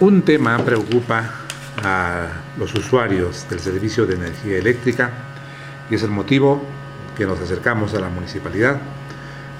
[0.00, 1.28] Un tema preocupa
[1.82, 5.10] a los usuarios del servicio de energía eléctrica
[5.90, 6.62] y es el motivo
[7.16, 8.78] que nos acercamos a la municipalidad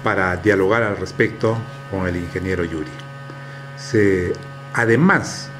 [0.05, 1.59] para dialogar al respecto
[1.91, 2.87] con el ingeniero Yuri.
[4.75, 5.51] Además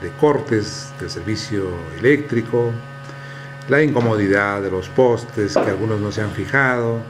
[0.00, 2.70] de cortes del servicio eléctrico,
[3.68, 7.00] la incomodidad de los postes que algunos no se han fijado,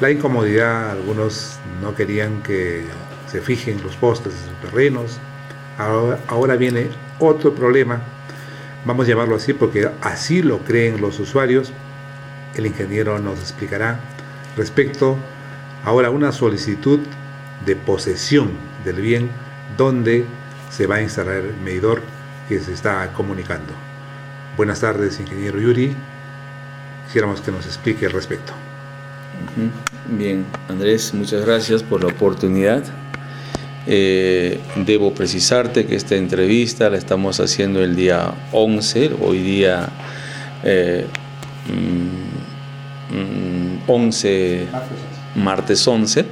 [0.00, 2.84] la incomodidad, algunos no querían que
[3.26, 5.18] se fijen los postes en sus terrenos.
[5.78, 8.00] Ahora, viene otro problema,
[8.84, 11.72] vamos a llamarlo así porque así lo creen los usuarios.
[12.54, 14.00] El ingeniero nos explicará
[14.56, 15.16] respecto
[15.84, 17.00] ahora una solicitud
[17.64, 18.50] de posesión
[18.84, 19.30] del bien
[19.76, 20.24] donde
[20.70, 22.00] se va a instalar el medidor
[22.48, 23.72] que se está comunicando.
[24.56, 25.94] Buenas tardes, ingeniero Yuri.
[27.06, 28.52] Quisiéramos que nos explique al respecto.
[30.06, 32.82] Bien, Andrés, muchas gracias por la oportunidad.
[33.88, 39.88] Eh, debo precisarte que esta entrevista la estamos haciendo el día 11, hoy día
[43.86, 46.24] 11, mm, mm, martes 11,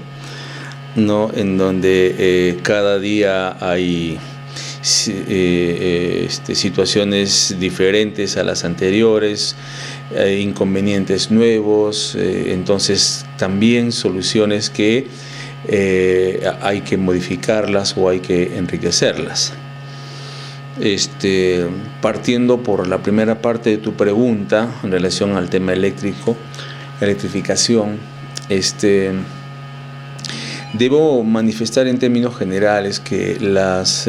[0.97, 1.31] ¿no?
[1.35, 4.19] en donde eh, cada día hay
[5.07, 9.57] eh, este, situaciones diferentes a las anteriores,
[10.39, 15.07] inconvenientes nuevos, eh, entonces también soluciones que
[15.69, 19.53] eh, hay que modificarlas o hay que enriquecerlas.
[20.81, 21.67] Este,
[22.01, 26.37] partiendo por la primera parte de tu pregunta en relación al tema eléctrico,
[27.01, 27.99] electrificación,
[28.49, 29.13] este,
[30.73, 34.09] debo manifestar en términos generales que las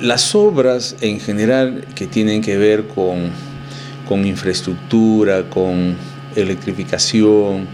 [0.00, 5.96] las obras en general que tienen que ver con, infraestructura, con
[6.34, 7.66] electrificación,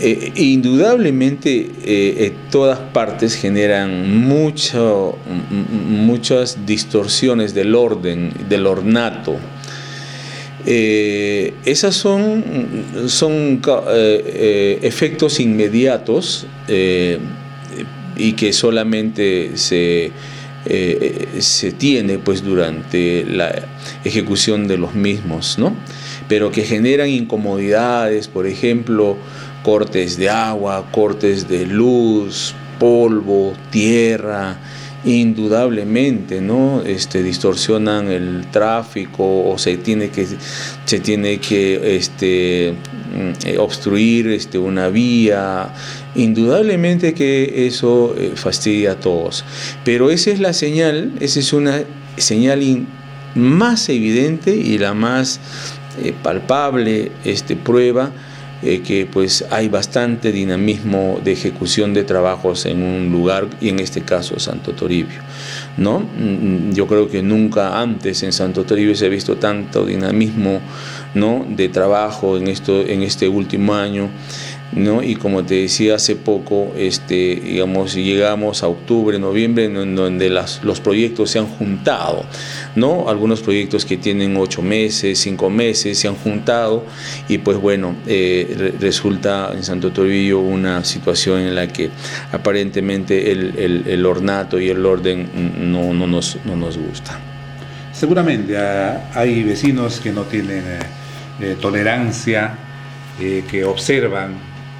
[0.00, 5.18] eh, indudablemente eh, en todas partes generan mucho,
[5.88, 9.36] muchas distorsiones del orden, del ornato.
[10.66, 12.44] Eh, esas son,
[13.06, 13.60] son
[14.82, 16.46] efectos inmediatos
[18.16, 20.12] y que solamente se
[20.70, 23.54] eh, se tiene pues durante la
[24.04, 25.74] ejecución de los mismos, ¿no?
[26.28, 29.16] Pero que generan incomodidades, por ejemplo,
[29.68, 34.56] cortes de agua, cortes de luz, polvo, tierra,
[35.04, 40.26] indudablemente no este, distorsionan el tráfico o se tiene que
[40.86, 45.68] se tiene que este, mm, obstruir este, una vía.
[46.14, 49.44] Indudablemente que eso eh, fastidia a todos.
[49.84, 51.82] Pero esa es la señal esa es una
[52.16, 52.86] señal
[53.34, 55.40] más evidente y la más
[56.02, 58.12] eh, palpable este, prueba
[58.60, 63.78] eh, que pues hay bastante dinamismo de ejecución de trabajos en un lugar y en
[63.78, 65.20] este caso Santo Toribio.
[65.76, 66.00] ¿no?
[66.00, 70.60] Mm, yo creo que nunca antes en Santo Toribio se ha visto tanto dinamismo
[71.14, 71.46] ¿no?
[71.48, 74.10] de trabajo en, esto, en este último año.
[74.72, 75.02] ¿no?
[75.02, 80.62] Y como te decía hace poco, este, digamos, llegamos a octubre, noviembre, en donde las,
[80.62, 82.24] los proyectos se han juntado,
[82.78, 83.08] ¿no?
[83.08, 86.84] Algunos proyectos que tienen ocho meses, cinco meses, se han juntado
[87.28, 91.90] y pues bueno, eh, resulta en Santo Toribio una situación en la que
[92.32, 95.28] aparentemente el, ornato y el orden
[95.70, 97.18] no, no, nos, no nos gusta.
[97.92, 100.78] Seguramente ah, hay vecinos que no tienen eh,
[101.40, 102.56] eh, tolerancia,
[103.18, 104.36] que observan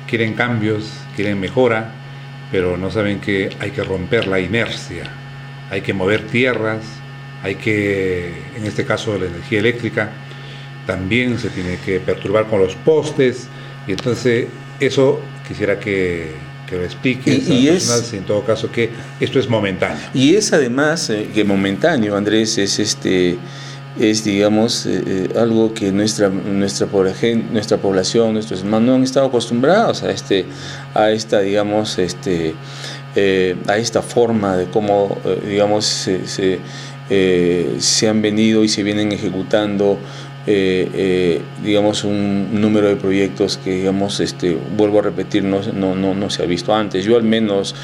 [0.09, 1.92] quieren cambios, quieren mejora,
[2.50, 5.04] pero no saben que hay que romper la inercia,
[5.70, 6.82] hay que mover tierras,
[7.43, 10.10] hay que, en este caso la energía eléctrica,
[10.87, 13.49] también se tiene que perturbar con los postes,
[13.87, 14.47] y entonces
[14.81, 18.91] eso quisiera que, lo expliques y, es, en todo caso que
[19.21, 19.97] esto es momentáneo.
[20.12, 23.38] Y es además eh, que momentáneo, Andrés, es este
[23.98, 26.87] es, digamos, eh, eh, algo que nuestra, nuestra,
[27.51, 30.47] nuestra población, nuestros hermanos no han estado acostumbrados a, este,
[30.95, 32.54] a esta, digamos, este,
[33.16, 36.60] eh, a esta forma de cómo, digamos, se, se,
[37.10, 39.99] han venido y se vienen ejecutando
[41.63, 46.31] digamos, un número de proyectos que, digamos, este, vuelvo a repetir, no, no, no, no,
[46.31, 47.05] se ha visto antes.
[47.05, 47.75] Yo al menos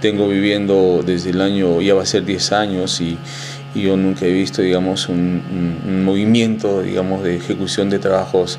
[0.00, 3.18] tengo viviendo desde el año, ya va a ser 10 años y,
[3.74, 8.58] y yo nunca he visto, digamos, un, movimiento, digamos, de ejecución de trabajos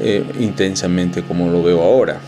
[0.00, 2.20] eh, intensamente como lo veo ahora.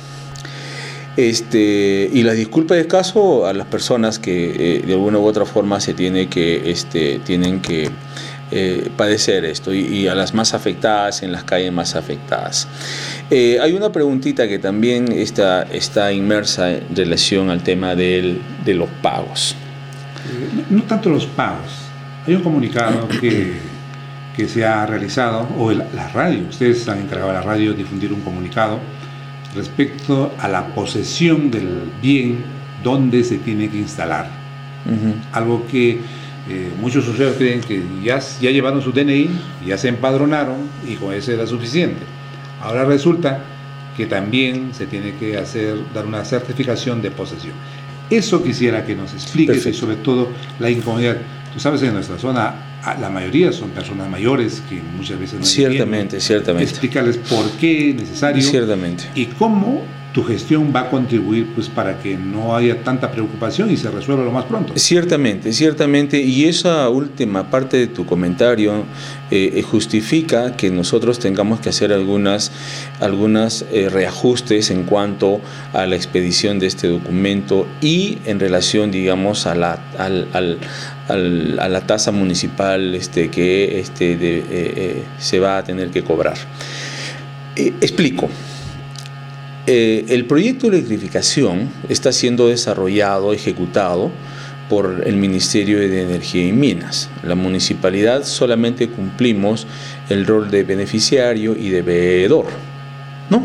[1.17, 5.45] Este, y las disculpas de caso a las personas que eh, de alguna u otra
[5.45, 7.91] forma se tiene que, este, tienen que
[8.53, 12.69] eh, padecer esto y, a las más afectadas en las calles más afectadas.
[13.31, 18.89] hay una preguntita que también está, está inmersa en relación al tema del, de los
[19.03, 19.55] pagos.
[20.69, 21.71] no tanto los pagos.
[22.27, 23.55] Hay un comunicado que,
[24.37, 28.21] que se ha realizado, o la radio, ustedes han encargado a la radio difundir un
[28.21, 28.79] comunicado
[29.55, 32.45] respecto a la posesión del bien
[32.83, 34.29] donde se tiene que instalar.
[35.33, 36.01] Algo que
[36.49, 39.29] eh, muchos usuarios creen que ya, ya llevaron su DNI,
[39.67, 40.57] ya se empadronaron
[40.87, 42.01] y con eso era suficiente.
[42.63, 43.41] Ahora resulta
[43.97, 47.55] que también se tiene que hacer, dar una certificación de posesión.
[48.11, 50.29] Eso quisiera que nos expliques y sobre todo
[50.59, 51.17] la incomodidad.
[51.53, 52.71] Tú sabes en nuestra zona
[53.01, 56.71] la mayoría son personas mayores que muchas veces no Ciertamente, ciertamente.
[56.71, 58.43] Explícales por qué es necesario.
[58.43, 59.05] Ciertamente.
[59.15, 63.77] Y cómo tu gestión va a contribuir pues para que no haya tanta preocupación y
[63.77, 64.73] se resuelva lo más pronto.
[64.77, 68.85] Ciertamente, ciertamente, y esa última parte de tu comentario
[69.31, 72.51] eh, eh, justifica que nosotros tengamos que hacer algunas,
[73.01, 75.41] algunas eh, reajustes en cuanto
[75.73, 80.59] a la expedición de este documento y en relación, digamos, a la, al,
[81.09, 86.37] a la tasa municipal este, que este, se va a tener que cobrar.
[87.55, 88.29] explico.
[89.73, 94.11] Eh, el proyecto de electrificación está siendo desarrollado, ejecutado
[94.69, 97.09] por el Ministerio de Energía y Minas.
[97.23, 99.69] La municipalidad solamente cumplimos
[100.09, 102.47] el rol de beneficiario y de veedor,
[103.31, 103.45] ¿no?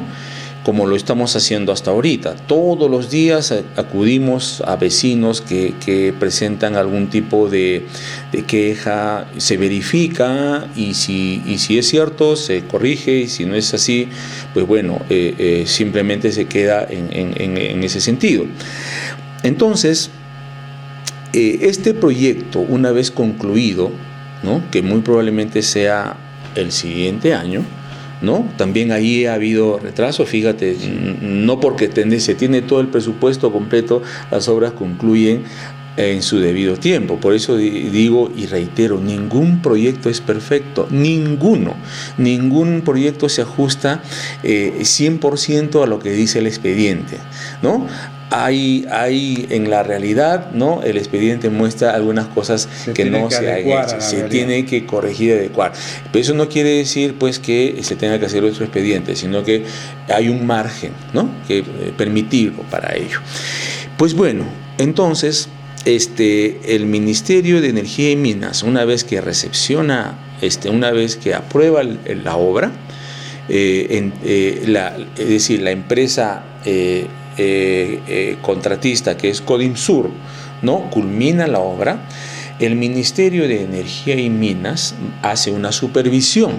[0.66, 2.36] Como lo estamos haciendo hasta ahorita.
[2.48, 7.86] Todos los días acudimos a vecinos que, presentan algún tipo de,
[8.48, 14.08] queja, se verifica y si, es cierto se corrige y si no es así,
[14.56, 18.46] pues bueno, eh, eh, simplemente se queda en, ese sentido.
[19.44, 20.10] Entonces,
[21.34, 23.92] eh, este proyecto, una vez concluido,
[24.72, 26.18] que muy probablemente sea
[26.56, 27.64] el siguiente año,
[28.22, 28.48] ¿no?
[28.58, 30.76] También ahí ha habido retraso, fíjate,
[31.22, 31.90] no porque
[32.20, 34.02] se tiene todo el presupuesto completo,
[34.32, 35.44] las obras concluyen
[35.98, 37.20] en su debido tiempo.
[37.20, 41.76] Por eso digo y reitero, ningún proyecto es perfecto, ninguno,
[42.18, 44.02] ningún proyecto se ajusta
[44.44, 47.18] 100% eh, a lo que dice el expediente,
[47.62, 47.88] ¿no?
[48.44, 50.84] Hay, hay en la realidad, ¿no?
[50.84, 55.34] El expediente muestra algunas cosas que no se han hecho, se tiene que corregir y
[55.34, 55.74] adecuar.
[56.12, 59.64] Pero eso no quiere decir pues que se tenga que hacer otro expediente, sino que
[60.10, 61.30] hay un margen, ¿no?
[61.48, 63.20] Que eh, permitirlo para ello.
[63.98, 64.44] Pues bueno,
[64.78, 65.48] entonces
[65.86, 71.34] este, el Ministerio de Energía y Minas, una vez que recepciona, este, una vez que
[71.34, 72.72] aprueba la obra,
[73.48, 77.06] eh, eh, la, es decir, la empresa eh,
[77.38, 80.10] eh, contratista, que es Codimsur,
[80.62, 80.90] ¿no?
[80.90, 82.08] culmina la obra,
[82.60, 86.54] el Ministerio de Energía y Minas hace una supervisión.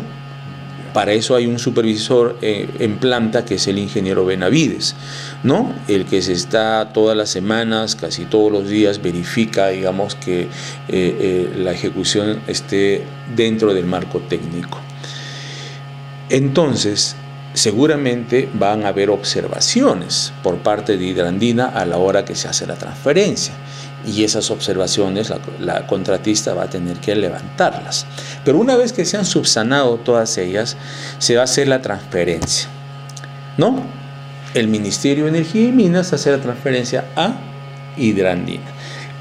[0.93, 4.95] Para eso hay un supervisor eh, en planta que es el ingeniero Benavides,
[5.43, 5.75] ¿no?
[5.89, 10.49] El que se está todas las semanas, casi todos los días, verifica, digamos, que
[10.89, 13.03] la ejecución esté
[13.35, 14.81] dentro del marco técnico.
[16.29, 17.15] Entonces,
[17.57, 22.67] seguramente van a haber observaciones por parte de Hidrandina a la hora que se hace
[22.67, 23.55] la transferencia.
[24.07, 28.07] Y esas observaciones la, contratista va a tener que levantarlas.
[28.45, 30.77] Pero una vez que se han subsanado todas ellas,
[31.19, 32.69] se va a hacer la transferencia.
[33.57, 33.83] ¿No?
[34.53, 37.37] El Ministerio de Energía y Minas hace la transferencia a
[37.97, 38.71] Hidrandina.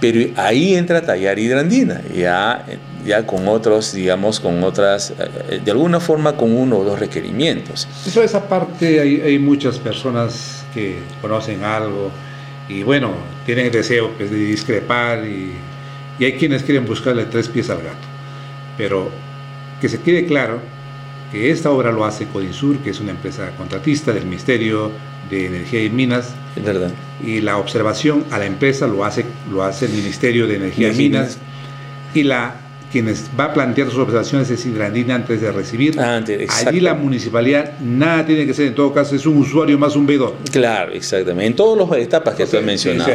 [0.01, 2.65] Pero ahí entra tallar hidrandina, ya,
[3.05, 5.13] ya con otros, digamos, con otras,
[5.49, 7.87] eh, de alguna forma con uno o dos requerimientos.
[8.05, 12.11] Eso, esa parte hay, hay muchas personas que conocen algo
[12.67, 13.11] y bueno,
[13.45, 15.53] tienen el deseo pues, de discrepar y,
[16.17, 18.07] y hay quienes quieren buscarle tres pies al gato.
[18.77, 19.09] Pero
[19.79, 20.59] que se quede claro
[21.31, 24.91] que esta obra lo hace Codinsur, que es una empresa contratista del Ministerio
[25.29, 26.33] de Energía y Minas.
[26.55, 26.91] Es verdad.
[27.23, 30.95] Y la observación a la empresa lo hace, lo hace el Ministerio de Energía y
[30.95, 31.37] Minas.
[32.13, 32.55] Y la
[32.95, 35.99] quienes va a plantear sus observaciones es Hidrandina antes de recibir.
[35.99, 36.23] Ah,
[36.65, 40.05] Allí la municipalidad nada tiene que ser, en todo caso es un usuario más un
[40.05, 40.33] veedor.
[40.49, 41.45] Claro, exactamente.
[41.45, 43.11] En todas las etapas que tú has mencionado.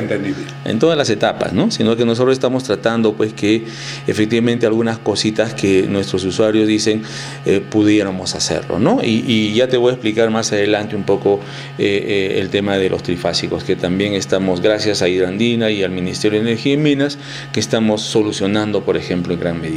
[0.66, 1.70] en todas las etapas, ¿no?
[1.70, 3.64] Sino que nosotros estamos tratando pues que
[4.06, 7.00] efectivamente algunas cositas que nuestros usuarios dicen
[7.46, 9.00] eh, pudiéramos hacerlo, ¿no?
[9.02, 11.40] Y, ya te voy a explicar más adelante un poco
[11.78, 15.90] eh, eh, el tema de los trifásicos, que también estamos, gracias a Hidrandina y al
[15.90, 17.16] Ministerio de Energía y Minas,
[17.52, 19.69] que estamos solucionando, por ejemplo, en gran medida.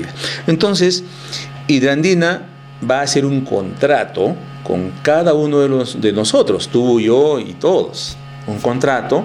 [0.47, 1.03] Entonces,
[1.67, 2.47] Hidrandina
[2.89, 7.53] va a hacer un contrato con cada uno de, los, de nosotros, tú, yo y
[7.53, 8.17] todos.
[8.47, 9.23] Un contrato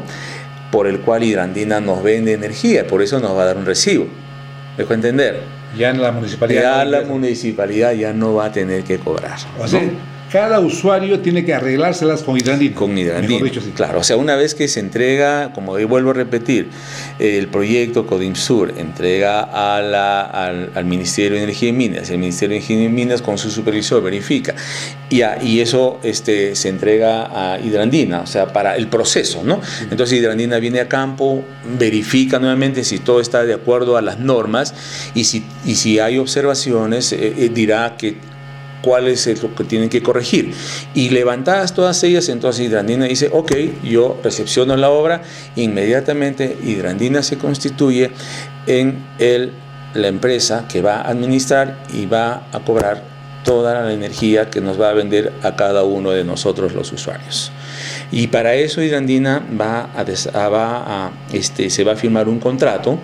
[0.70, 4.06] por el cual Hidrandina nos vende energía, por eso nos va a dar un recibo.
[4.76, 5.40] ¿Dejo entender?
[5.76, 6.62] Ya en la municipalidad.
[6.62, 9.38] Ya la municipalidad ya no va a tener que cobrar.
[10.30, 12.74] Cada usuario tiene que arreglárselas con hidrandina.
[12.74, 13.44] Con hidrandina.
[13.44, 16.68] Dicho, Claro, o sea, una vez que se entrega, como vuelvo a repetir,
[17.18, 22.56] el proyecto Codimsur entrega a la, al, Ministerio de Energía y Minas, el Ministerio de
[22.56, 24.54] Energía y Minas con su supervisor verifica,
[25.10, 29.60] y, y eso este, se entrega a hidrandina, o sea, para el proceso, ¿no?
[29.90, 31.44] Entonces hidrandina viene a campo,
[31.78, 34.74] verifica nuevamente si todo está de acuerdo a las normas
[35.14, 38.16] y si, y si hay observaciones, eh, eh, dirá que
[38.82, 40.54] cuál es lo que tienen que corregir.
[40.94, 43.52] Y levantadas todas ellas, entonces Hidrandina dice, ok,
[43.84, 45.22] yo recepciono la obra,
[45.56, 48.10] inmediatamente Hidrandina se constituye
[48.66, 49.52] en el,
[49.94, 54.78] la empresa que va a administrar y va a cobrar toda la energía que nos
[54.78, 57.50] va a vender a cada uno de nosotros los usuarios.
[58.10, 62.98] Y para eso Hidrandina va a este, se va a firmar un contrato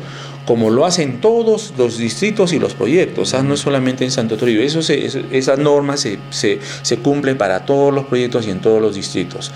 [0.46, 4.62] como lo hacen todos los distritos y los proyectos, no solamente en Santo Toribio.
[4.62, 9.52] Eso esa norma se, se, cumple para todos los proyectos y en todos los distritos.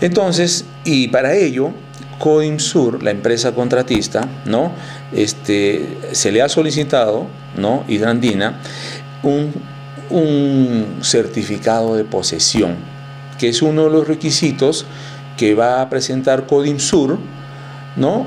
[0.00, 1.72] Entonces, y para ello,
[2.58, 4.72] Sur, la empresa contratista, ¿no?
[5.12, 7.84] Este, se le ha solicitado, ¿no?
[7.88, 8.60] Hidrandina,
[9.24, 9.52] un,
[10.08, 12.76] un certificado de posesión,
[13.40, 14.86] que es uno de los requisitos
[15.36, 16.46] que va a presentar
[16.78, 17.18] Sur,
[17.96, 18.26] ¿no?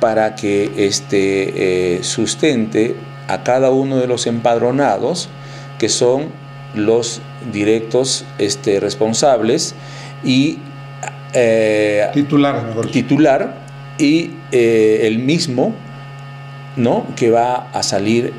[0.00, 2.96] Para que este, eh, sustente
[3.28, 5.28] a cada uno de los empadronados,
[5.78, 6.26] que son
[6.74, 7.20] los
[7.52, 9.74] directos este, responsables
[10.22, 10.58] y
[11.32, 13.66] eh, titular, titular
[13.98, 15.74] y eh, el mismo
[16.76, 17.06] ¿no?
[17.16, 18.32] que va a salir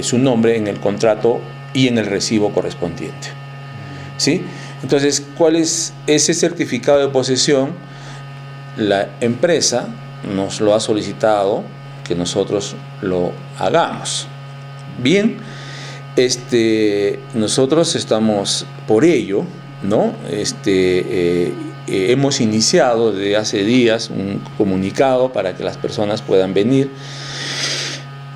[0.00, 1.40] su nombre en el contrato
[1.74, 3.28] y en el recibo correspondiente.
[4.16, 4.42] ¿Sí?
[4.82, 7.72] Entonces, ¿cuál es ese certificado de posesión?
[8.78, 9.88] La empresa
[10.32, 11.62] nos lo ha solicitado
[12.04, 14.26] que nosotros lo hagamos.
[14.98, 15.38] Bien,
[16.16, 19.44] este, nosotros estamos por ello,
[19.82, 20.12] ¿no?
[20.30, 21.52] Este, eh,
[21.86, 26.90] eh, hemos iniciado desde hace días un comunicado para que las personas puedan venir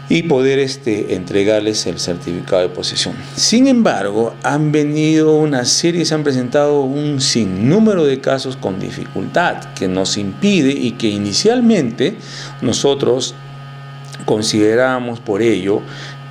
[0.09, 3.15] y poder este, entregarles el certificado de posesión.
[3.37, 9.75] Sin embargo, han venido una serie, se han presentado un sinnúmero de casos con dificultad
[9.75, 12.17] que nos impide y que inicialmente
[12.62, 13.35] nosotros
[14.25, 15.83] consideramos por ello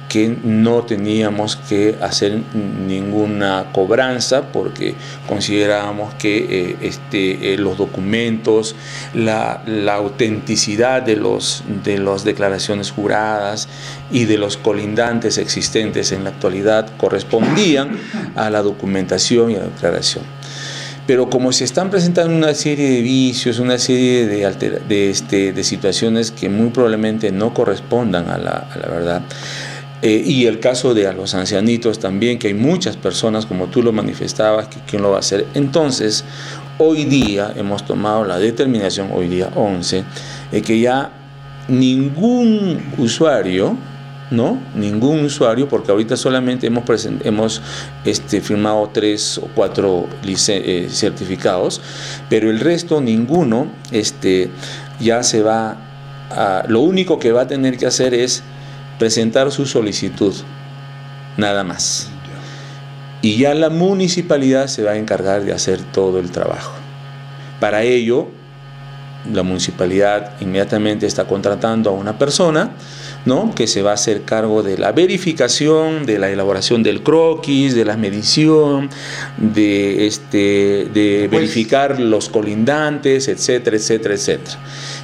[0.08, 2.40] que no teníamos que hacer
[2.88, 4.96] ninguna cobranza porque
[5.28, 8.76] considerábamos que eh, este, eh, los documentos,
[9.14, 13.68] la, autenticidad de, los, de las declaraciones juradas
[14.12, 17.98] y de los colindantes existentes en la actualidad correspondían
[18.36, 20.24] a la documentación y a la declaración.
[21.06, 26.32] Pero como se están presentando una serie de vicios, una serie de, este, de situaciones
[26.32, 29.22] que muy probablemente no correspondan a la verdad,
[30.02, 33.82] eh, y el caso de a los ancianitos también, que hay muchas personas, como tú
[33.82, 35.48] lo manifestabas, que quién lo va a hacer.
[35.56, 36.24] Entonces,
[36.78, 40.04] hoy día hemos tomado la determinación, hoy día 11,
[40.52, 41.12] de que ya
[41.68, 43.76] ningún usuario,
[44.30, 44.60] ¿no?
[44.76, 46.84] Ningún usuario, porque ahorita solamente hemos,
[47.24, 47.62] hemos
[48.06, 51.82] este, firmado tres o cuatro eh, certificados,
[52.30, 54.52] pero el resto, ninguno, este,
[55.00, 55.78] ya se va
[56.30, 58.44] a, lo único que va a tener que hacer es
[59.00, 60.34] presentar su solicitud,
[61.38, 62.10] nada más.
[63.22, 66.74] Y ya la municipalidad se va a encargar de hacer todo el trabajo.
[67.60, 68.28] Para ello,
[69.34, 72.72] la municipalidad inmediatamente está contratando a una persona
[73.26, 73.54] ¿no?
[73.54, 77.84] que se va a hacer cargo de la verificación, de la elaboración del croquis, de
[77.84, 78.90] la medición,
[79.38, 84.58] de, este, de verificar los colindantes, etcétera, etcétera, etcétera.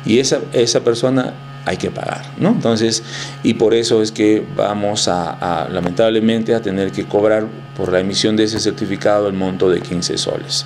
[0.06, 1.34] Y esa, esa persona
[1.66, 2.50] hay que pagar, ¿no?
[2.50, 3.04] Entonces,
[3.44, 8.36] y por eso es que vamos a, lamentablemente a tener que cobrar por la emisión
[8.36, 10.66] de ese certificado el monto de 15 soles.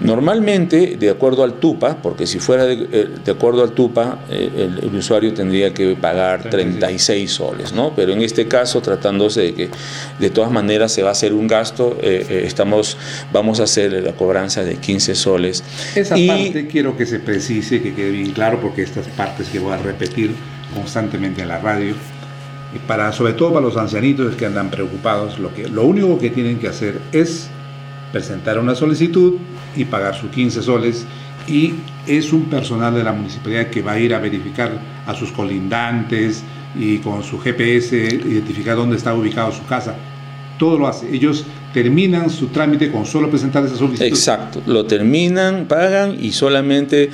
[0.00, 4.50] Normalmente, de acuerdo al TUPA, porque si fuera de, eh, acuerdo al TUPA, eh,
[4.82, 7.94] el, usuario tendría que pagar 36 soles, ¿no?
[7.94, 9.70] Pero en este caso, tratándose de que
[10.18, 12.96] de todas maneras se va a hacer un gasto, eh, estamos,
[13.32, 15.62] vamos a hacer la cobranza de 15 soles.
[15.94, 19.72] Esa parte quiero que se precise, que quede bien claro, porque estas partes que voy
[19.72, 20.34] a repetir
[20.74, 21.94] constantemente en la radio,
[22.74, 26.30] y para, sobre todo para los ancianitos que andan preocupados, lo, que, lo único que
[26.30, 27.50] tienen que hacer es
[28.12, 29.34] presentar una solicitud
[29.76, 31.06] y pagar sus 15 soles
[31.46, 31.74] y
[32.06, 34.70] es un personal de la municipalidad que va a ir a verificar
[35.06, 36.42] a sus colindantes
[36.78, 39.96] y con su GPS identificar dónde está ubicado su casa.
[40.58, 41.12] Todo lo hace.
[41.12, 44.06] Ellos terminan su trámite con solo presentar esa solicitud.
[44.06, 47.10] Exacto, lo terminan, pagan y solamente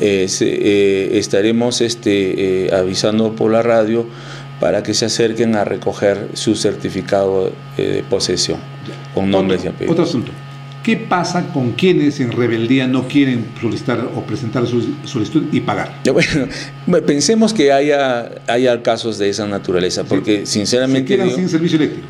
[0.00, 4.06] eh, eh, estaremos este, eh, avisando por la radio
[4.60, 8.58] para que se acerquen a recoger su certificado de posesión
[9.14, 10.32] con nombre y Otro asunto.
[10.82, 16.00] ¿Qué pasa con quienes en rebeldía no quieren solicitar o presentar su solicitud y pagar?
[16.86, 21.08] Bueno, pensemos que haya, haya casos de esa naturaleza, porque sinceramente...
[21.08, 22.08] Se quedan sin servicio eléctrico.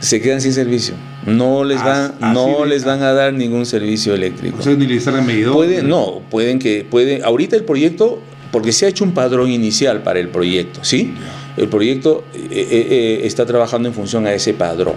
[0.00, 0.94] Se quedan sin servicio.
[1.26, 4.56] No les, van, no les van a dar ningún servicio eléctrico.
[4.58, 5.54] O sea, ni les medidor.
[5.54, 6.84] Pueden, no, pueden que...
[6.90, 8.20] Pueden, ahorita el proyecto,
[8.50, 11.14] porque se ha hecho un padrón inicial para el proyecto, ¿sí?
[11.56, 14.96] El proyecto eh, eh, eh, está trabajando en función a ese padrón.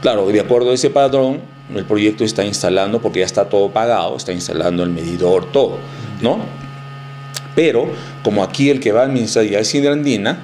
[0.00, 1.40] Claro, de acuerdo a ese padrón,
[1.74, 5.78] el proyecto está instalando, porque ya está todo pagado, está instalando el medidor, todo,
[6.20, 6.40] ¿no?
[7.54, 7.88] Pero,
[8.22, 10.38] como aquí el que va a administrar ya es Hidrandina,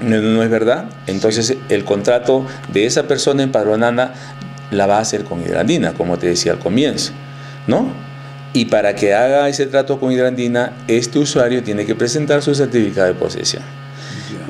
[0.00, 4.14] no, es verdad, entonces el contrato de esa persona empadronada
[4.72, 7.12] la va a hacer con Hidrandina, como te decía al comienzo,
[7.68, 7.86] ¿no?
[8.52, 13.06] Y para que haga ese trato con Hidrandina, este usuario tiene que presentar su certificado
[13.06, 13.62] de posesión.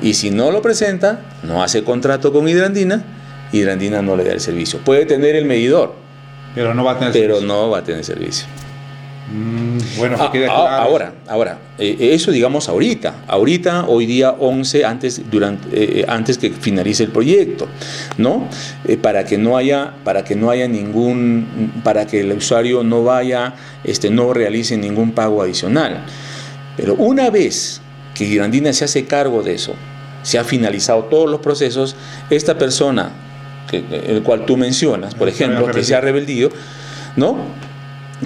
[0.01, 3.03] Y si no lo presenta, no hace contrato con Hidrandina,
[3.51, 4.79] Hidrandina no le da el servicio.
[4.79, 5.95] Puede tener el medidor,
[6.55, 7.47] pero no va a tener pero servicio.
[7.47, 8.47] no va a tener servicio.
[9.31, 15.21] Mm, bueno, ah, ah, ahora, ahora, eh, eso digamos ahorita, ahorita, hoy día 11, antes,
[15.31, 17.67] durante, eh, antes que finalice el proyecto,
[18.17, 18.49] ¿no?
[18.85, 23.03] Eh, para que no haya, para que no haya ningún, para que el usuario no
[23.03, 26.03] vaya, este, no realice ningún pago adicional.
[26.75, 27.81] Pero una vez
[28.13, 29.73] que Girandina se hace cargo de eso,
[30.23, 31.95] se ha finalizado todos los procesos,
[32.29, 33.11] esta persona,
[33.69, 36.49] que, el cual tú mencionas, por ejemplo, que se ha rebeldido,
[37.15, 37.37] ¿no?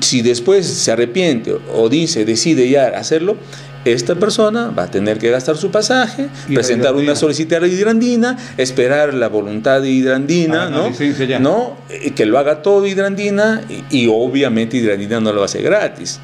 [0.01, 3.37] Si después se arrepiente o dice, decide ya hacerlo,
[3.85, 9.13] esta persona va a tener que gastar su pasaje, presentar una solicitud de hidrandina, esperar
[9.13, 10.91] la voluntad de hidrandina, ah, ¿no?
[11.39, 11.77] ¿no?
[12.15, 16.19] que lo haga todo hidrandina y, y obviamente hidrandina no lo va a hacer gratis.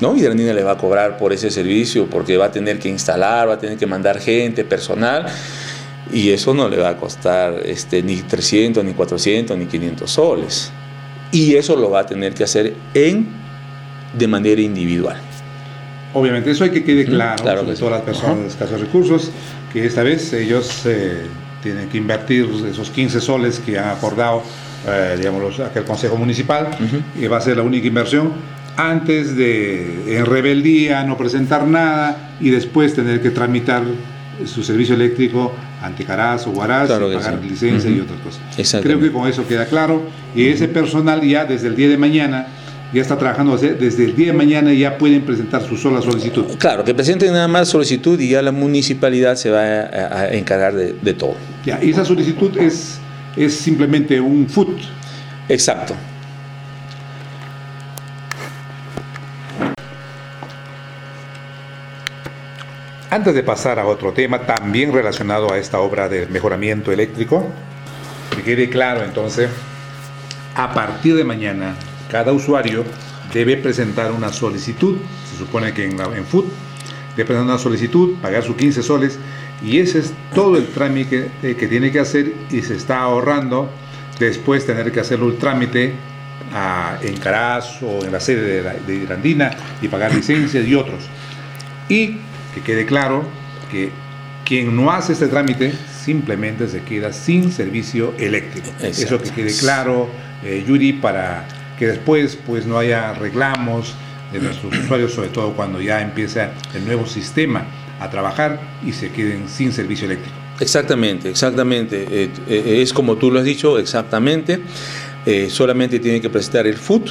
[0.00, 0.16] ¿No?
[0.16, 3.54] Hidrandina le va a cobrar por ese servicio porque va a tener que instalar, va
[3.54, 5.26] a tener que mandar gente, personal,
[6.12, 10.72] y eso no le va a costar este, ni 300, ni 400, ni 500 soles.
[11.32, 13.28] Y eso lo va a tener que hacer en,
[14.14, 15.18] de manera individual.
[16.14, 19.30] Obviamente, eso hay que quede claro, claro sobre todas las personas de escasos recursos,
[19.72, 21.26] que esta vez ellos eh,
[21.62, 24.42] tienen que invertir esos 15 soles que han acordado,
[24.86, 26.70] eh, digamos, aquel Consejo Municipal,
[27.20, 28.32] y va a ser la única inversión
[28.78, 33.82] antes de, en rebeldía, no presentar nada y después tener que tramitar
[34.46, 38.80] su servicio eléctrico ante Caraz o Guaraz, pagar licencia y otras cosas.
[38.80, 40.02] Creo que con eso queda claro.
[40.32, 42.46] Y ese personal ya desde el día de mañana
[42.94, 46.44] ya está trabajando desde el día de mañana y ya pueden presentar su sola solicitud.
[46.58, 50.94] Claro, que presenten nada más solicitud y ya la municipalidad se va a, encargar de,
[51.02, 51.34] de, todo.
[51.66, 52.98] Ya, y esa solicitud es,
[53.36, 54.78] es simplemente un foot.
[55.48, 55.96] Exacto.
[63.18, 67.44] Antes de pasar a otro tema también relacionado a esta obra de mejoramiento eléctrico,
[68.30, 69.50] que quede claro entonces,
[70.54, 71.74] a partir de mañana
[72.08, 72.84] cada usuario
[73.34, 76.44] debe presentar una solicitud, se supone que en, en FUT,
[77.16, 79.18] debe presentar una solicitud, pagar sus 15 soles
[79.64, 83.68] y ese es todo el trámite que, que tiene que hacer y se está ahorrando
[84.20, 85.92] después tener que hacerlo el trámite
[86.54, 89.50] a, en Caraz o en la sede de, de Irandina
[89.82, 91.08] y pagar licencias y otros.
[91.88, 92.18] Y
[92.54, 93.24] que quede claro
[93.70, 93.90] que
[94.48, 98.70] quien no hace este trámite simplemente se queda sin servicio eléctrico.
[98.80, 100.08] Eso que quede claro,
[100.42, 101.46] eh, Yuri, para
[101.78, 103.94] que después pues no haya reclamos
[104.32, 107.66] de nuestros usuarios, sobre todo cuando ya empieza el nuevo sistema
[108.00, 110.34] a trabajar y se queden sin servicio eléctrico.
[110.60, 112.06] Exactamente, exactamente.
[112.10, 114.60] Eh, eh, es como tú lo has dicho, exactamente.
[115.50, 117.10] solamente tiene que presentar el FUT,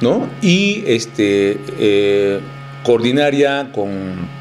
[0.00, 0.28] ¿no?
[0.40, 2.40] Y este,
[2.84, 4.37] coordinar ya con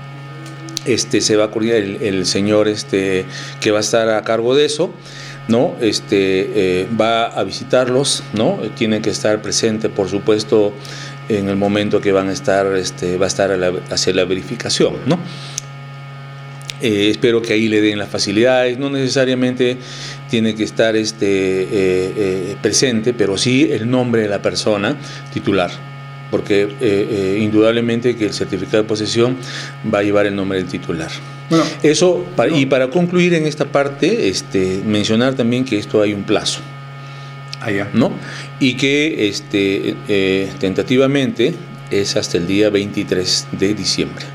[0.88, 3.26] este, se va a coordinar el, señor este,
[3.60, 4.94] que va a estar a cargo de eso.
[5.80, 8.60] Este, eh, va a visitarlos, ¿no?
[8.76, 10.74] Tiene que estar presente, por supuesto,
[11.30, 14.96] en el momento que van a estar, va a estar a, hacer la verificación.
[16.82, 19.78] Eh, espero que ahí le den las facilidades, no necesariamente
[20.30, 24.98] tiene que estar eh, presente, pero sí el nombre de la persona
[25.34, 25.72] titular
[26.30, 29.38] porque eh, eh, indudablemente que el certificado de posesión
[29.94, 31.10] va a llevar el nombre del titular.
[31.50, 36.24] Bueno, Eso, y para concluir en esta parte, este, mencionar también que esto hay un
[36.24, 36.60] plazo.
[37.62, 37.90] Allá.
[37.94, 38.12] ¿no?
[38.60, 41.56] Y que este, eh, tentativamente
[41.90, 44.26] es hasta el día 23 de diciembre,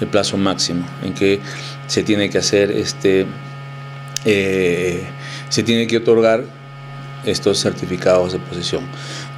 [0.00, 1.40] el plazo máximo en que
[1.86, 3.26] se tiene que hacer, este,
[4.24, 6.44] se tiene que otorgar
[7.26, 8.84] estos certificados de posesión.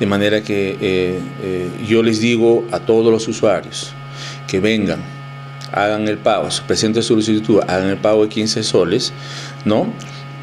[0.01, 3.93] De manera que eh, eh, yo les digo a todos los usuarios
[4.47, 5.01] que vengan,
[5.73, 9.13] hagan el pago, presenten su solicitud, hagan el pago de 15 soles,
[9.65, 9.93] ¿no?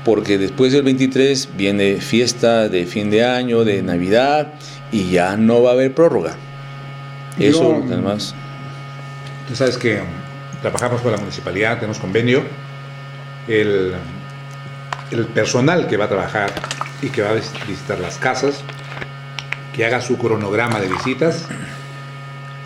[0.03, 4.53] porque después del 23 viene fiesta de fin de año, de Navidad,
[4.91, 6.35] y ya no va a haber prórroga.
[7.39, 8.35] Eso, además.
[9.47, 10.01] Tú sabes que
[10.61, 12.43] trabajamos con la municipalidad, tenemos convenio.
[13.47, 13.93] El,
[15.11, 16.51] el personal que va a trabajar
[17.01, 18.63] y que va a visitar las casas,
[19.73, 21.45] que haga su cronograma de visitas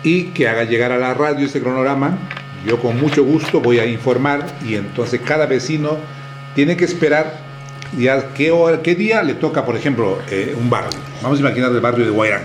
[0.02, 2.18] y que haga llegar a la radio ese cronograma.
[2.66, 5.96] Yo con mucho gusto voy a informar y entonces cada vecino
[6.54, 7.38] tiene que esperar
[7.96, 10.98] ya qué, hora, qué día le toca, por ejemplo, eh, un barrio.
[11.22, 12.42] Vamos a imaginar el barrio de Guairán.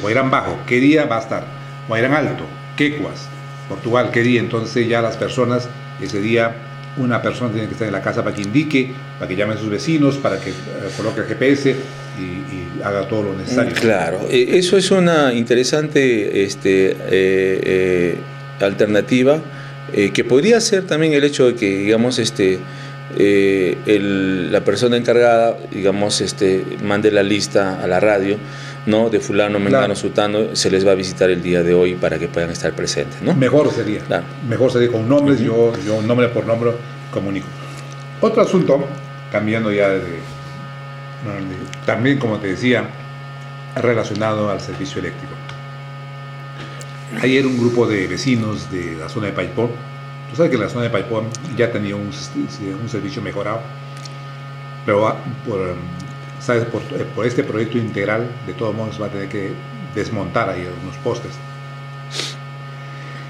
[0.00, 1.44] Guairán Bajo, ¿qué día va a estar?
[1.88, 2.44] Guairán Alto,
[2.76, 3.28] Quecuas,
[3.68, 4.40] Portugal, ¿qué día?
[4.40, 5.68] Entonces ya las personas
[6.00, 6.54] ese día
[6.96, 9.56] una persona tiene que estar en la casa para que indique, para que llame a
[9.56, 10.54] sus vecinos, para que eh,
[10.96, 11.70] coloque el GPS
[12.18, 13.72] y, haga todo lo necesario.
[13.74, 18.16] Claro, e, eso es una interesante este, eh, eh,
[18.60, 19.40] alternativa
[20.14, 22.58] que podría ser también el hecho de que, digamos, este,
[23.18, 28.38] la persona encargada, digamos, este, mande la lista a la radio
[28.86, 29.10] ¿no?
[29.10, 32.28] de fulano, mengano, sutano, se les va a visitar el día de hoy para que
[32.28, 33.34] puedan estar presentes, ¿no?
[33.34, 34.00] Mejor sería.
[34.48, 36.72] Mejor sería con nombres, yo, yo nombre por nombre
[37.10, 37.46] comunico.
[38.20, 38.84] Otro asunto,
[39.30, 40.00] cambiando ya de,
[41.86, 42.84] también como te decía,
[43.76, 45.34] relacionado al servicio eléctrico.
[47.20, 49.70] Ayer un grupo de vecinos de la zona de Paipón,
[50.30, 52.12] tú sabes que la zona de Paipón ya tenía un,
[52.88, 53.60] servicio mejorado,
[54.84, 55.14] pero
[55.46, 55.76] por
[56.42, 56.64] ¿sabes?
[56.64, 59.52] Eh, por, este proyecto integral, de todos modos va a tener que
[59.94, 61.32] desmontar ahí unos postes.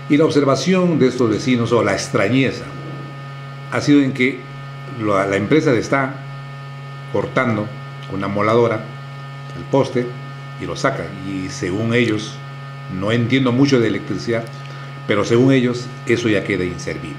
[0.09, 2.65] Y la observación de estos vecinos, o la extrañeza,
[3.71, 4.41] ha sido en que
[5.01, 6.15] la, empresa le está
[7.13, 7.67] cortando
[8.13, 8.85] una moladora
[9.57, 10.07] el poste
[10.61, 11.05] y lo saca.
[11.29, 12.35] Y según ellos,
[12.99, 14.45] no entiendo mucho de electricidad,
[15.07, 17.17] pero según ellos eso ya queda inservible.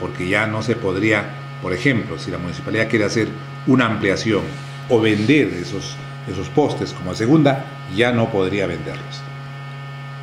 [0.00, 1.24] Porque ya no se podría,
[1.62, 3.28] por ejemplo, si la municipalidad quiere hacer
[3.66, 4.42] una ampliación
[4.88, 5.96] o vender esos,
[6.30, 9.22] esos postes como segunda, ya no podría venderlos.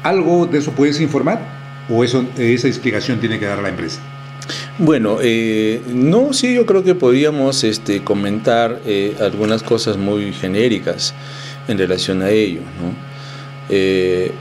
[0.04, 1.39] ¿Algo de eso puedes informar?
[1.89, 4.00] ¿O esa explicación tiene que dar la empresa?
[4.80, 11.14] Bueno, eh, no, sí, yo creo que podríamos este, comentar eh, algunas cosas muy genéricas
[11.68, 12.96] en relación a ello, ¿no?
[13.70, 14.32] Eh,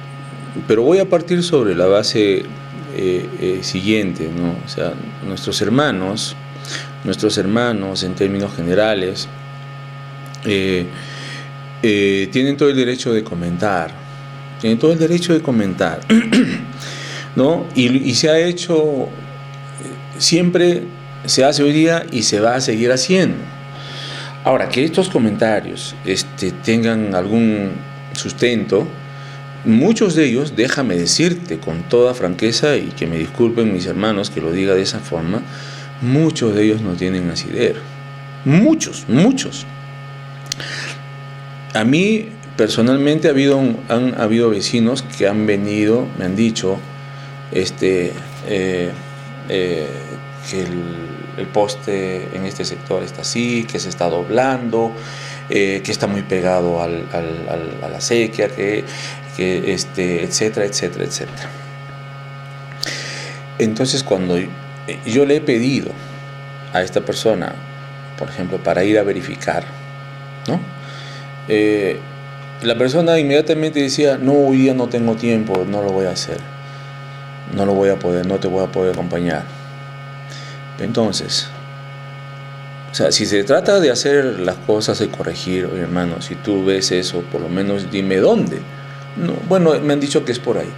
[0.67, 2.45] pero voy a partir sobre la base
[3.63, 4.55] siguiente, ¿no?
[4.65, 4.93] O sea,
[5.27, 6.37] nuestros hermanos,
[7.05, 9.29] nuestros hermanos en términos generales,
[10.43, 10.91] tienen
[12.59, 13.91] todo el derecho de comentar,
[14.61, 16.01] tienen todo el derecho de comentar,
[17.37, 17.65] ¿no?
[17.75, 19.09] Y, se ha hecho,
[20.23, 20.85] siempre
[21.27, 23.37] se hace hoy día y se va a seguir haciendo.
[24.45, 27.73] Ahora, que estos comentarios este, tengan algún
[28.13, 28.87] sustento,
[29.65, 34.41] muchos de ellos, déjame decirte con toda franqueza y que me disculpen mis hermanos que
[34.41, 35.43] lo diga de esa forma,
[36.01, 37.81] muchos de ellos no tienen asidero.
[38.45, 39.67] Muchos, muchos.
[41.75, 46.79] A mí personalmente ha habido, han habido vecinos que han venido, me han dicho,
[47.53, 48.13] este,
[48.49, 48.91] eh,
[49.49, 49.87] eh,
[50.51, 54.93] que el, poste en este sector está así, que se está doblando,
[55.51, 58.85] eh, que está muy pegado al, a la sequía, que,
[59.37, 61.51] que, este, etcétera, etcétera, etcétera.
[63.59, 64.39] Entonces cuando
[65.07, 65.91] yo le he pedido
[66.73, 67.55] a esta persona,
[68.19, 69.65] por ejemplo, para ir a verificar,
[70.49, 70.61] ¿no?
[71.49, 71.99] Eh,
[72.63, 76.39] la persona inmediatamente decía, no, hoy día no tengo tiempo, no lo voy a hacer,
[77.55, 79.43] no lo voy a poder, no te voy a poder acompañar.
[80.79, 81.49] Entonces,
[82.91, 86.93] o sea, si se trata de hacer las cosas y corregir, hermano, si tú ves
[86.93, 88.61] eso, por lo menos dime dónde.
[89.17, 90.71] No, bueno, me han dicho que es por ahí.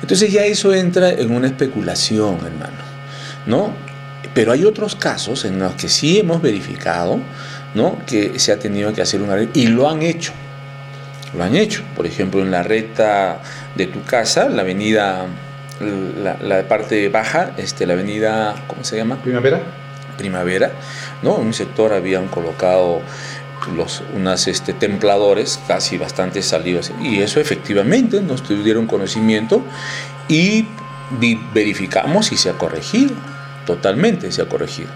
[0.00, 2.82] Entonces ya eso entra en una especulación, hermano,
[3.46, 3.72] ¿no?
[4.34, 7.20] Pero hay otros casos en los que sí hemos verificado
[7.74, 7.98] ¿no?
[8.06, 10.32] que se ha tenido que hacer una red y lo han hecho.
[11.36, 11.82] Lo han hecho.
[11.94, 13.40] Por ejemplo, en la recta
[13.76, 15.26] de tu casa, la avenida,
[15.80, 19.16] la, parte baja, este, la avenida, ¿cómo se llama?
[19.22, 19.60] Primavera.
[20.16, 20.72] Primavera,
[21.22, 21.40] ¿no?
[21.40, 23.00] En un sector habían colocado
[23.74, 29.62] los, unas este, templadores casi bastante salidos y eso efectivamente nos tuvieron conocimiento
[30.28, 30.66] y
[31.52, 33.12] verificamos si se ha corregido,
[33.66, 34.88] totalmente se ha corregido.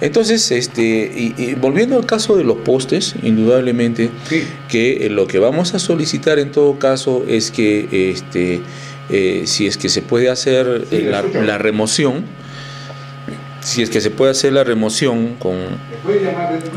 [0.00, 4.10] Entonces, este, y, volviendo al caso de los postes, indudablemente
[4.68, 8.60] que eh, lo que vamos a solicitar en todo caso es que este,
[9.08, 12.24] eh, si es que se puede hacer eh, la, remoción,
[13.60, 15.56] si es que se puede hacer la remoción con,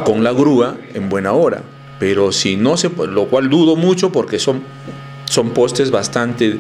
[0.06, 1.64] con la grúa en buena hora,
[2.00, 4.64] pero si no se lo cual dudo mucho porque son
[5.30, 6.58] son postes bastante,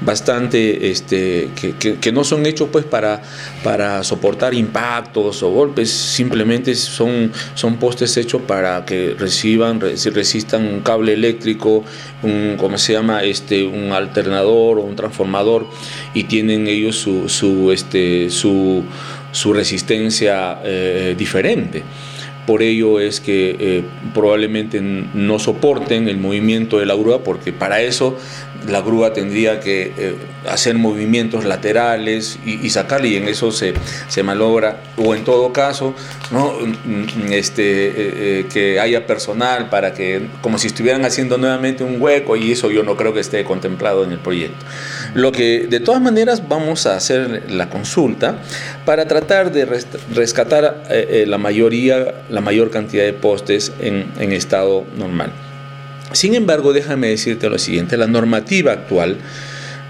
[0.00, 3.20] bastante este, que, no son hechos pues para,
[3.64, 10.80] para soportar impactos o golpes, simplemente son, son postes hechos para que reciban, resistan un
[10.80, 11.84] cable eléctrico,
[12.22, 13.24] un, ¿cómo se llama?
[13.24, 15.66] Este, un alternador o un transformador
[16.14, 18.84] y tienen ellos su, su, este, su,
[19.32, 21.82] su resistencia eh, diferente.
[22.46, 27.80] Por ello es que eh, probablemente no soporten el movimiento de la grúa porque para
[27.82, 28.18] eso
[28.68, 30.14] la grúa tendría que eh,
[30.48, 33.74] hacer movimientos laterales y, sacarle y en eso se,
[34.08, 35.94] se, malogra o en todo caso
[36.30, 36.52] ¿no?
[36.52, 42.00] Mm, este, eh, eh, que haya personal para que como si estuvieran haciendo nuevamente un
[42.00, 44.64] hueco y eso yo no creo que esté contemplado en el proyecto.
[45.14, 48.36] Lo que de todas maneras vamos a hacer la consulta
[48.84, 49.66] para tratar de
[50.14, 50.84] rescatar
[51.26, 55.32] la mayoría, la mayor cantidad de postes en estado normal.
[56.14, 59.16] Sin embargo, déjame decirte lo siguiente, la normativa actual,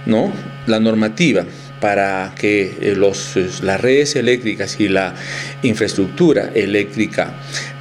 [0.07, 0.33] ¿no?
[0.67, 1.45] La normativa
[1.81, 5.15] para que eh, los, las redes eléctricas y la
[5.63, 7.35] infraestructura eléctrica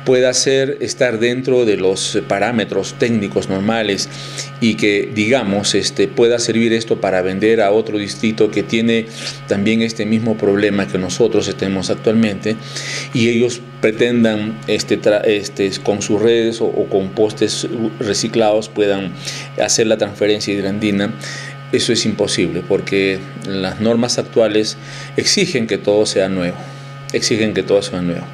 [0.06, 4.10] pueda ser estar dentro de los parámetros técnicos normales
[4.60, 9.06] y que digamos este pueda servir esto para vender a otro distrito que tiene
[9.48, 12.56] también este mismo problema que nosotros tenemos actualmente
[13.14, 17.68] y ellos pretendan este, este con sus redes o, con postes
[18.00, 19.14] reciclados puedan
[19.60, 21.14] hacer la transferencia hidrandina
[21.72, 24.78] eso es imposible porque las normas actuales
[25.16, 26.58] exigen que todo sea nuevo,
[27.14, 28.26] exigen que todo sea nuevo.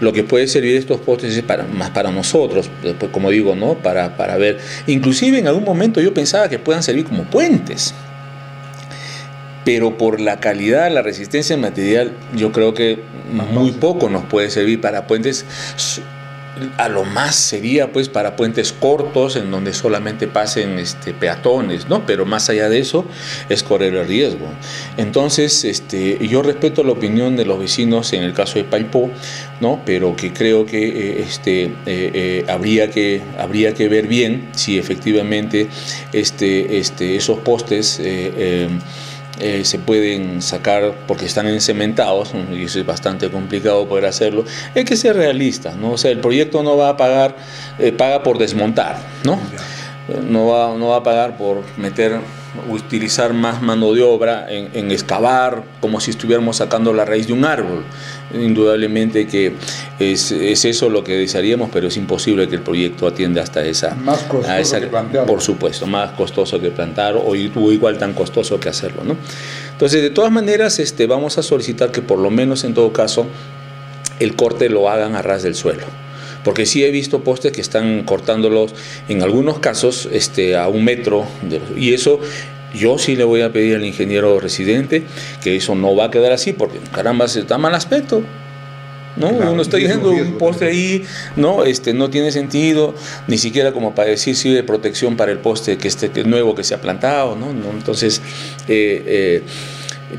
[0.00, 3.74] Lo que puede servir estos postes es para, más para nosotros, pues, como digo, ¿no?
[3.74, 7.94] Para, para ver, inclusive en algún momento yo pensaba que puedan servir como puentes,
[9.64, 12.98] pero por la calidad, la resistencia material, yo creo que
[13.52, 15.44] muy poco nos puede servir para puentes
[16.76, 22.06] a lo más sería pues para puentes cortos en donde solamente pasen este, peatones, ¿no?
[22.06, 23.04] Pero más allá de eso
[23.48, 24.46] es correr el riesgo.
[24.96, 29.10] Entonces, este, yo respeto la opinión de los vecinos en el caso de Paipó,
[29.60, 29.80] ¿no?
[29.84, 34.78] Pero que creo que eh, este, eh, eh, habría que habría que ver bien si
[34.78, 35.68] efectivamente
[36.12, 38.00] este, este, esos postes
[39.40, 44.44] eh, se pueden sacar porque están encementados y eso es bastante complicado poder hacerlo.
[44.74, 45.96] Hay que ser realista, ¿no?
[46.02, 47.36] El proyecto no va a pagar,
[47.78, 49.38] eh, paga por desmontar, ¿no?
[50.28, 52.20] No va, no va a pagar por meter
[52.68, 57.44] utilizar más mano de obra en, excavar como si estuviéramos sacando la raíz de un
[57.44, 57.84] árbol.
[58.34, 59.52] Indudablemente que
[59.98, 63.94] es, eso lo que desearíamos, pero es imposible que el proyecto atienda hasta esa...
[63.94, 65.26] Más costoso que plantear.
[65.26, 69.04] Por supuesto, más costoso que plantar o, igual tan costoso que hacerlo.
[69.04, 69.16] ¿no?
[69.72, 73.26] Entonces, de todas maneras, este, vamos a solicitar que por lo menos en todo caso
[74.20, 75.84] el corte lo hagan a ras del suelo
[76.44, 78.74] porque sí he visto postes que están cortándolos
[79.08, 81.24] en algunos casos este, a un metro,
[81.74, 82.20] y eso
[82.74, 85.02] yo sí le voy a pedir al ingeniero residente
[85.42, 88.22] que eso no va a quedar así, porque caramba, se da mal aspecto.
[89.16, 89.28] ¿no?
[89.28, 91.04] Uno está diciendo un poste ahí,
[91.36, 92.94] no, este, no tiene sentido,
[93.28, 96.64] ni siquiera como para decir si de protección para el poste que esté nuevo que
[96.64, 97.50] se ha plantado, ¿no?
[97.70, 98.20] Entonces,
[98.66, 99.42] eh, eh,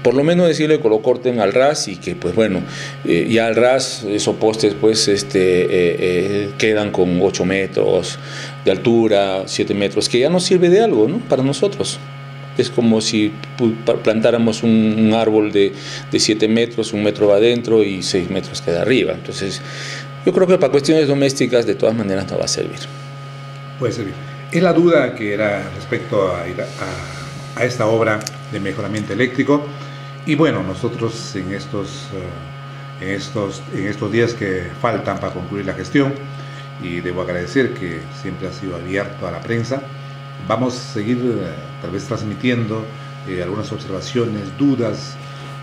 [0.04, 2.62] por lo menos decirle que lo corten al ras y que pues bueno,
[3.06, 8.18] eh, ya al ras esos postes pues este, eh, quedan con 8 metros
[8.64, 11.20] de altura, 7 metros, que ya no sirve de algo ¿no?
[11.30, 12.00] para nosotros.
[12.58, 13.34] Es como si
[14.04, 15.74] plantáramos un, árbol de,
[16.12, 19.14] de 7 metros, un metro va adentro y 6 metros queda arriba.
[19.14, 19.62] Entonces,
[20.26, 22.80] yo creo que para cuestiones domésticas de todas maneras no va a servir.
[23.80, 24.14] Puede servir.
[24.52, 28.20] Es la duda que era respecto a, a, a esta obra
[28.52, 29.66] de mejoramiento eléctrico.
[30.26, 32.08] Y bueno, nosotros en estos,
[33.02, 36.14] eh, en estos, en estos días que faltan para concluir la gestión,
[36.82, 39.82] y debo agradecer que siempre ha sido abierto a la prensa,
[40.48, 42.84] vamos a seguir eh, tal vez transmitiendo
[43.28, 45.16] eh, algunas observaciones, dudas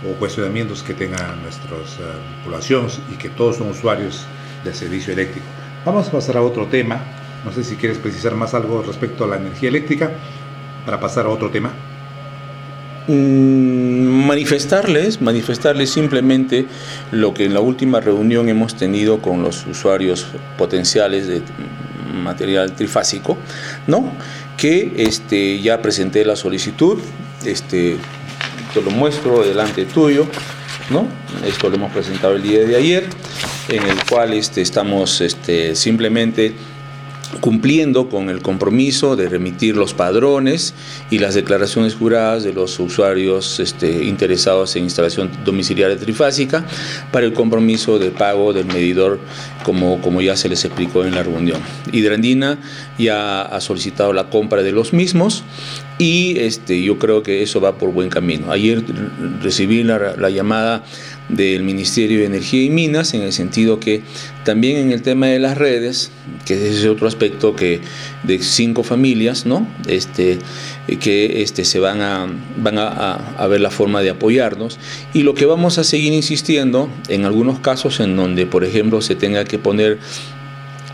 [0.09, 1.97] o cuestionamientos que tengan nuestras
[2.45, 4.27] poblaciones y que todos son usuarios
[4.65, 5.47] del servicio eléctrico.
[5.85, 7.01] Vamos a pasar a otro tema.
[7.45, 10.11] No sé si quieres precisar más algo respecto a la energía eléctrica
[10.85, 11.73] para pasar a otro tema.
[13.09, 16.67] Mm, manifestarles, manifestarles simplemente
[17.11, 21.43] lo que en la última reunión hemos tenido con los usuarios potenciales de
[22.13, 23.37] material trifásico,
[23.89, 24.13] ¿no?
[24.57, 26.99] Que este, ya presenté la solicitud,
[27.45, 27.97] este,
[28.73, 30.27] te lo muestro delante tuyo,
[30.91, 31.07] ¿no?
[31.47, 33.09] Esto lo hemos presentado el día de ayer,
[33.69, 36.55] en el cual este, estamos este, simplemente
[37.41, 40.75] cumpliendo con el compromiso de remitir los padrones
[41.11, 46.65] y las declaraciones juradas de los usuarios este, interesados en instalación domiciliaria trifásica
[47.11, 49.21] para el compromiso de pago del medidor
[49.65, 51.61] como, como ya se les explicó en la reunión.
[51.93, 52.59] Hidrandina
[52.99, 55.45] ya ha solicitado la compra de los mismos
[55.99, 58.51] y este, yo creo que eso va por buen camino.
[58.51, 58.83] Ayer
[59.41, 60.85] recibí la, la llamada
[61.29, 64.03] del Ministerio de Energía y Minas, en el sentido que
[64.45, 66.11] también en el tema de las redes,
[66.45, 67.81] que es otro aspecto que
[68.23, 69.67] de cinco familias, ¿no?
[69.87, 70.39] Este,
[71.01, 74.79] que este, se van, a, van a, a, ver la forma de apoyarnos.
[75.15, 79.15] Y lo que vamos a seguir insistiendo, en algunos casos en donde, por ejemplo, se
[79.15, 79.99] tenga que poner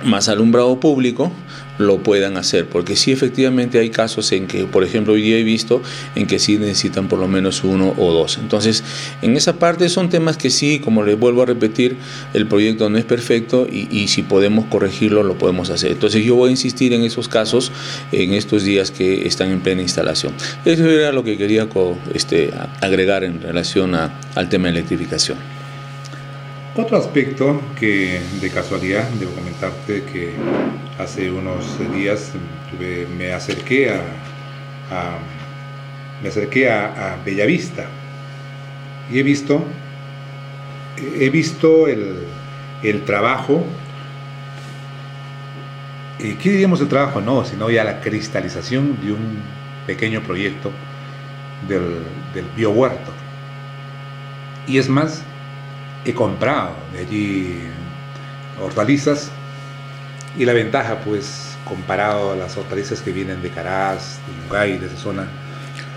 [0.04, 1.32] más alumbrado público,
[1.78, 5.42] lo puedan hacer, porque sí efectivamente hay casos en que, por ejemplo, hoy día he
[5.42, 5.82] visto
[6.14, 8.38] en que sí necesitan por lo menos uno o dos.
[8.38, 8.84] Entonces,
[9.22, 11.96] en esa parte son temas que sí, como les vuelvo a repetir,
[12.34, 15.92] el proyecto no es perfecto y, si podemos corregirlo, lo podemos hacer.
[15.92, 17.72] Entonces, yo voy a insistir en esos casos
[18.12, 20.32] en estos días que están en plena instalación.
[20.64, 21.68] Eso era lo que quería
[22.14, 25.57] este, agregar en relación al tema de electrificación.
[26.78, 30.32] Otro aspecto que de casualidad debo comentarte que
[30.96, 32.30] hace unos días
[33.18, 35.18] me acerqué a,
[36.22, 37.86] me acerqué a, Bellavista
[39.10, 39.64] y he visto
[41.18, 42.18] he visto el,
[42.84, 43.64] el trabajo
[46.18, 47.20] ¿qué diríamos el trabajo?
[47.20, 49.42] No, sino ya la cristalización de un
[49.84, 50.70] pequeño proyecto
[51.66, 53.10] del, del biohuerto.
[54.68, 55.24] Y es más,
[56.08, 57.60] he comprado de allí
[58.62, 59.30] hortalizas
[60.38, 64.86] y la ventaja pues comparado a las hortalizas que vienen de Caraz, de Yungay, de
[64.86, 65.26] esa zona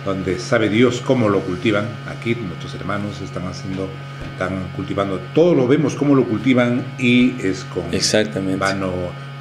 [0.06, 3.88] donde sabe Dios cómo lo cultivan, aquí nuestros hermanos están haciendo,
[4.34, 8.66] están cultivando, todo lo vemos cómo lo cultivan y es con Exactamente.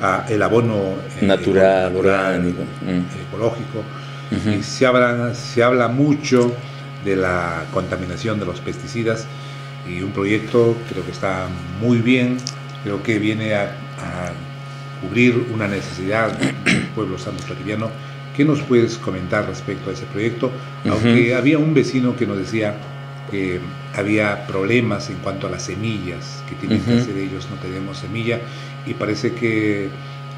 [0.02, 3.28] Ah, el abono eh, natural, orgánico, mm.
[3.28, 3.82] ecológico.
[4.30, 6.54] Y se habla, se habla mucho
[7.04, 9.26] de la contaminación de los pesticidas
[9.88, 11.48] y un proyecto creo que está
[11.80, 12.38] muy bien,
[12.82, 13.76] creo que viene a,
[15.00, 17.42] cubrir una necesidad del pueblo santo
[18.36, 20.50] ¿Qué nos puedes comentar respecto a ese proyecto?
[20.88, 22.74] Aunque había un vecino que nos decía
[23.30, 23.60] que
[23.94, 28.40] había problemas en cuanto a las semillas que tienen que hacer ellos, no tenemos semilla
[28.86, 29.88] y parece que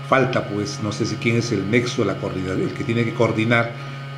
[0.08, 3.72] falta, pues, no sé si quién es el nexo, la el que tiene que coordinar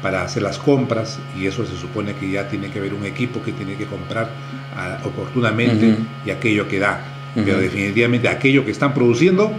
[0.05, 3.43] para hacer las compras y eso se supone que ya tiene que haber un equipo
[3.43, 4.29] que tiene que comprar
[4.77, 7.03] ah, oportunamente y aquello que da.
[7.35, 9.51] Pero definitivamente aquello que están produciendo,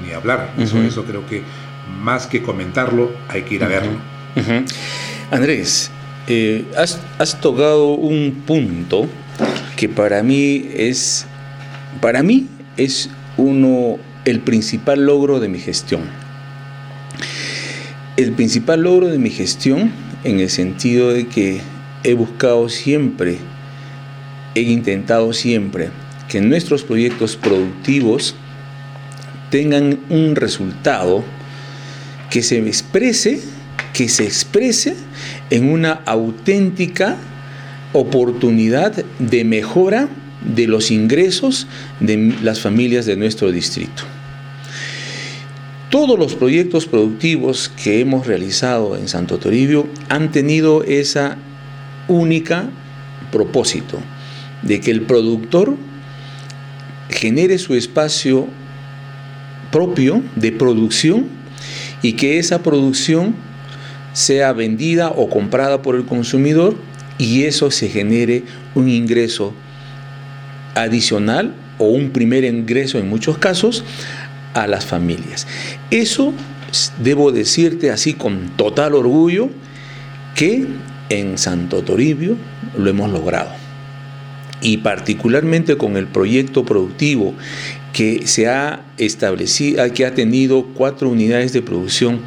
[0.00, 0.52] ni hablar.
[0.58, 1.42] eso, eso creo que
[2.00, 3.98] más que comentarlo, hay que ir a verlo.
[5.32, 5.90] Andrés,
[6.28, 9.08] eh, has, has tocado un punto
[9.74, 11.26] que para mí es,
[12.00, 16.23] para mí es uno, el principal logro de mi gestión
[18.16, 19.90] el principal logro de mi gestión
[20.22, 21.60] en el sentido de que
[22.04, 23.38] he buscado siempre,
[24.54, 25.90] he intentado siempre
[26.28, 28.36] que nuestros proyectos productivos
[29.50, 31.24] tengan un resultado
[32.30, 33.40] que se exprese,
[33.92, 34.94] que se exprese
[35.50, 37.16] en una auténtica
[37.92, 40.08] oportunidad de mejora
[40.54, 41.66] de los ingresos
[42.00, 44.02] de las familias de nuestro distrito.
[45.94, 51.36] Todos los proyectos productivos que hemos realizado en Santo Toribio han tenido esa
[52.08, 52.68] única
[53.30, 54.00] propósito
[54.62, 55.76] de que el productor
[57.10, 58.48] genere su espacio
[59.70, 61.28] propio de producción
[62.02, 63.36] y que esa producción
[64.14, 66.74] sea vendida o comprada por el consumidor
[67.18, 68.42] y eso se genere
[68.74, 69.54] un ingreso
[70.74, 73.84] adicional o un primer ingreso en muchos casos
[74.54, 75.46] a las familias.
[75.90, 76.32] Eso
[76.98, 79.50] debo decirte así con total orgullo
[80.34, 80.66] que
[81.08, 82.36] en Santo Toribio
[82.76, 83.50] lo hemos logrado.
[84.60, 87.34] Y particularmente con el proyecto productivo
[87.92, 92.20] que se ha establecido, que ha tenido cuatro unidades de producción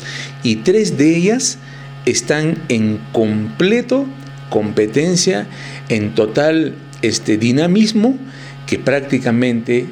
[0.43, 1.57] y tres de ellas
[2.05, 4.05] están en completo
[4.49, 5.47] competencia,
[5.89, 8.17] en total este dinamismo
[8.65, 9.87] que prácticamente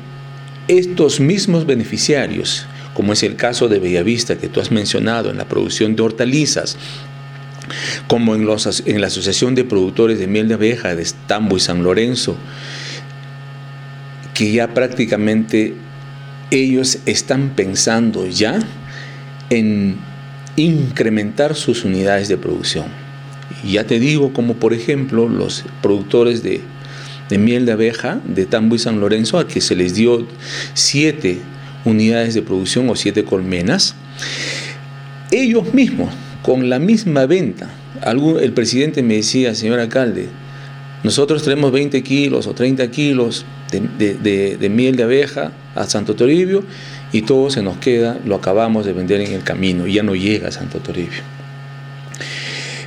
[0.68, 5.46] estos mismos beneficiarios, como es el caso de Bellavista que tú has mencionado en la
[5.46, 6.78] producción de hortalizas,
[8.08, 12.38] como en, la Asociación de Productores de Miel de Abeja de Estambo y San Lorenzo,
[14.34, 15.74] que ya prácticamente
[16.52, 18.60] ellos están pensando ya
[19.50, 19.98] en
[20.56, 22.86] incrementar sus unidades de producción.
[23.64, 26.62] Ya te digo, como por ejemplo los productores de
[27.30, 30.28] de miel de abeja de Tambo y San Lorenzo, a que se les dio
[30.74, 31.40] siete
[31.86, 33.96] unidades de producción o siete colmenas.
[35.32, 37.70] Ellos mismos, con la misma venta,
[38.42, 40.30] el presidente me decía, señor alcalde,
[41.04, 46.64] nosotros tenemos 20 kilos o 30 kilos de, miel de abeja a Santo Toribio
[47.12, 50.16] y todo se nos queda, lo acabamos de vender en el camino y ya no
[50.16, 51.22] llega a Santo Toribio.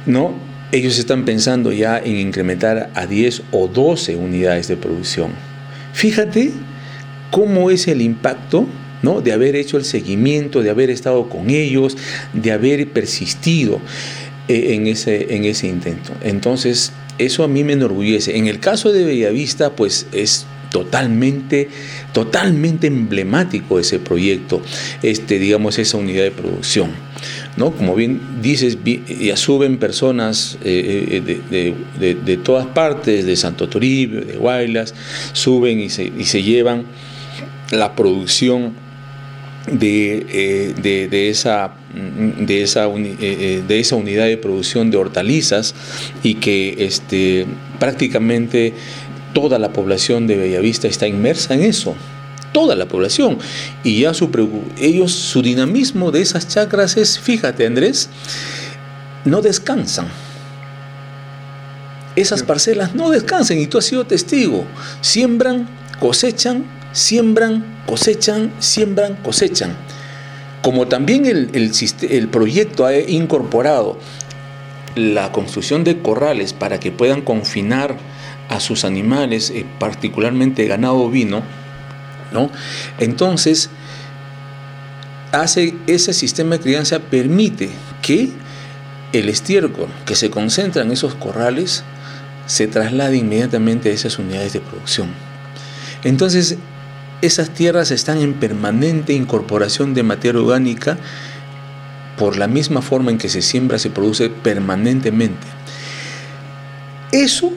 [0.07, 0.48] ¿No?
[0.71, 5.33] Ellos están pensando ya en incrementar a 10 o 12 unidades de producción.
[5.95, 6.53] Fíjate
[7.31, 8.67] cómo es el impacto
[9.03, 9.21] ¿no?
[9.21, 11.97] de haber hecho el seguimiento, de haber estado con ellos,
[12.33, 13.81] de haber persistido
[14.49, 16.13] eh, en ese, en ese intento.
[16.23, 18.37] Entonces, eso a mí me enorgullece.
[18.37, 21.69] En el caso de Bellavista, pues es totalmente,
[22.13, 24.63] totalmente emblemático ese proyecto,
[25.03, 27.08] este, digamos, esa unidad de producción.
[27.59, 27.73] ¿No?
[27.73, 28.79] Como bien dices,
[29.21, 34.95] ya suben personas eh, eh, de, de, todas partes, de Santo Toribio, de Guaylas,
[35.33, 36.85] suben y se, y se llevan
[37.71, 38.75] la producción
[39.71, 40.75] de, eh,
[41.11, 45.75] de, esa, de, esa, de esa unidad de producción de hortalizas
[46.23, 47.47] y que este,
[47.81, 48.73] prácticamente
[49.35, 51.97] toda la población de Bellavista está inmersa en eso,
[52.53, 53.39] toda la población.
[53.85, 54.31] Y ya su,
[54.79, 58.09] ellos, su dinamismo de esas chacras es, fíjate Andrés,
[59.25, 60.09] no descansan.
[62.17, 64.65] Esas parcelas no descansan y tú has sido testigo.
[65.01, 65.69] Siembran,
[66.01, 69.77] cosechan, siembran, cosechan, siembran, cosechan.
[70.63, 71.71] Como también el, el,
[72.11, 73.99] el proyecto ha incorporado
[74.97, 77.97] la construcción de corrales para que puedan confinar
[78.49, 81.43] a sus animales, eh, particularmente ganado ovino,
[82.33, 82.51] ¿no?
[82.99, 83.71] Entonces,
[85.33, 87.71] hace ese sistema de crianza permite
[88.03, 88.31] que
[89.13, 91.85] el estiércol que se concentra en esos corrales
[92.47, 95.09] se traslade inmediatamente a esas unidades de producción.
[96.05, 96.57] Entonces,
[97.21, 100.97] esas tierras están en permanente incorporación de materia orgánica
[102.17, 105.47] por la misma forma en que se siembra, se produce permanentemente.
[107.13, 107.53] Eso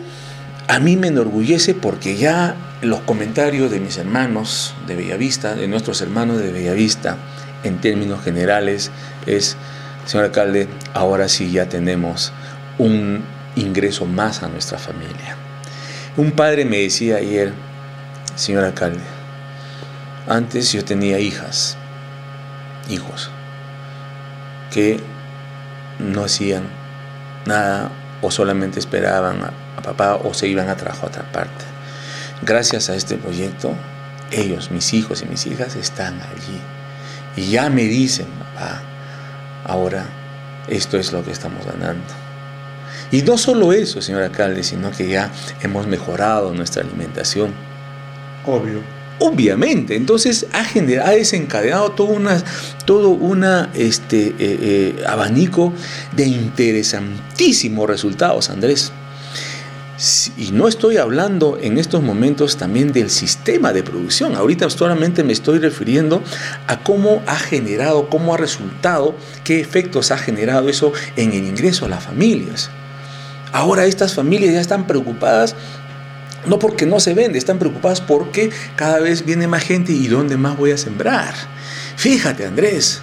[0.68, 6.02] a mí me enorgullece porque ya los comentarios de mis hermanos de Bellavista, de nuestros
[6.02, 7.18] hermanos de Bellavista,
[7.64, 8.92] en términos generales,
[9.28, 9.56] es,
[10.06, 12.34] señor alcalde, ahora sí ya tenemos
[12.80, 13.24] un
[13.56, 15.36] ingreso más a nuestra familia.
[16.18, 17.54] Un padre me decía ayer,
[18.36, 19.04] señor alcalde,
[20.28, 21.78] antes yo tenía hijas,
[22.90, 23.30] hijos,
[24.72, 25.00] que
[26.00, 26.64] no hacían
[27.46, 31.71] nada o solamente esperaban a papá o se iban a trabajar a otra parte.
[32.44, 33.76] Gracias a este proyecto,
[34.32, 36.60] ellos, mis hijos y mis hijas, están allí.
[37.36, 38.82] Y ya me dicen, papá,
[39.66, 40.06] ahora
[40.68, 42.04] esto es lo que estamos ganando.
[43.12, 45.32] Y no solo eso, señor alcalde, sino que ya
[45.62, 47.54] hemos mejorado nuestra alimentación.
[48.46, 48.82] Obvio.
[49.20, 52.42] Obviamente, entonces ha, generado, ha desencadenado todo, una,
[52.86, 55.74] todo una, este, eh, eh, abanico
[56.16, 58.92] de interesantísimos resultados, Andrés.
[60.36, 64.36] Y no estoy hablando en estos momentos también del sistema de producción.
[64.36, 66.24] Ahorita solamente me estoy refiriendo
[66.66, 71.86] a cómo ha generado, cómo ha resultado, qué efectos ha generado eso en el ingreso
[71.86, 72.72] a las familias.
[73.52, 75.56] Ahora estas familias ya están preocupadas
[76.48, 80.38] no porque no se vende, están preocupadas porque cada vez viene más gente y dónde
[80.38, 81.36] más voy a sembrar.
[81.96, 83.02] Fíjate, Andrés,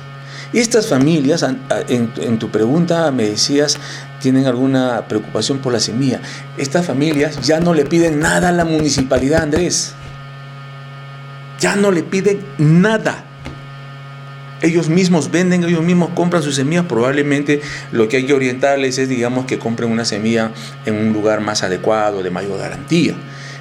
[0.52, 1.44] estas familias,
[1.88, 3.78] en, tu pregunta me decías
[4.20, 6.20] tienen alguna preocupación por la semilla.
[6.56, 9.94] Estas familias ya no le piden nada a la municipalidad, Andrés.
[11.60, 13.24] Ya no le piden nada.
[14.60, 16.86] Ellos mismos venden, ellos mismos compran sus semillas.
[16.86, 17.60] Probablemente
[17.92, 20.52] lo que hay que orientarles es, digamos, que compren una semilla
[20.84, 23.14] en un lugar más adecuado, de mayor garantía.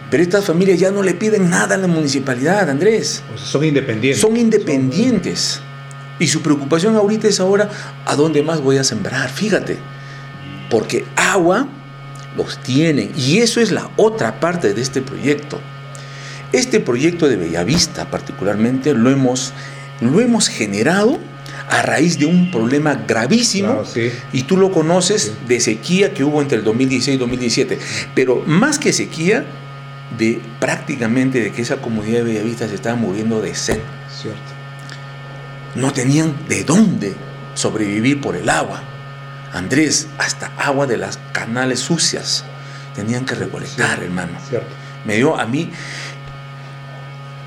[0.09, 3.21] Pero estas familias ya no le piden nada a la municipalidad, Andrés.
[3.35, 4.21] son independientes.
[4.21, 5.59] Son independientes.
[6.19, 7.69] Y su preocupación ahorita es ahora,
[8.05, 9.29] ¿a dónde más voy a sembrar?
[9.29, 9.77] Fíjate
[10.69, 11.67] porque agua
[12.35, 13.11] los tienen.
[13.17, 15.59] Y eso es la otra parte de este proyecto.
[16.53, 19.53] Este proyecto de Bellavista particularmente lo hemos,
[19.99, 21.19] lo hemos generado
[21.69, 23.83] a raíz de un problema gravísimo,
[24.31, 27.79] y tú lo conoces, de sequía que hubo entre el 2016 y 2017.
[28.15, 29.45] Pero más que sequía,
[30.17, 33.79] de prácticamente de que esa comunidad de Bellavista se estaba muriendo de sed.
[34.21, 34.39] Cierto.
[35.75, 37.13] No tenían de dónde
[37.55, 38.81] sobrevivir por el agua.
[39.53, 42.43] Andrés, hasta agua de las canales sucias
[42.95, 44.37] tenían que recolectar, hermano.
[45.05, 45.71] Me dio a mí,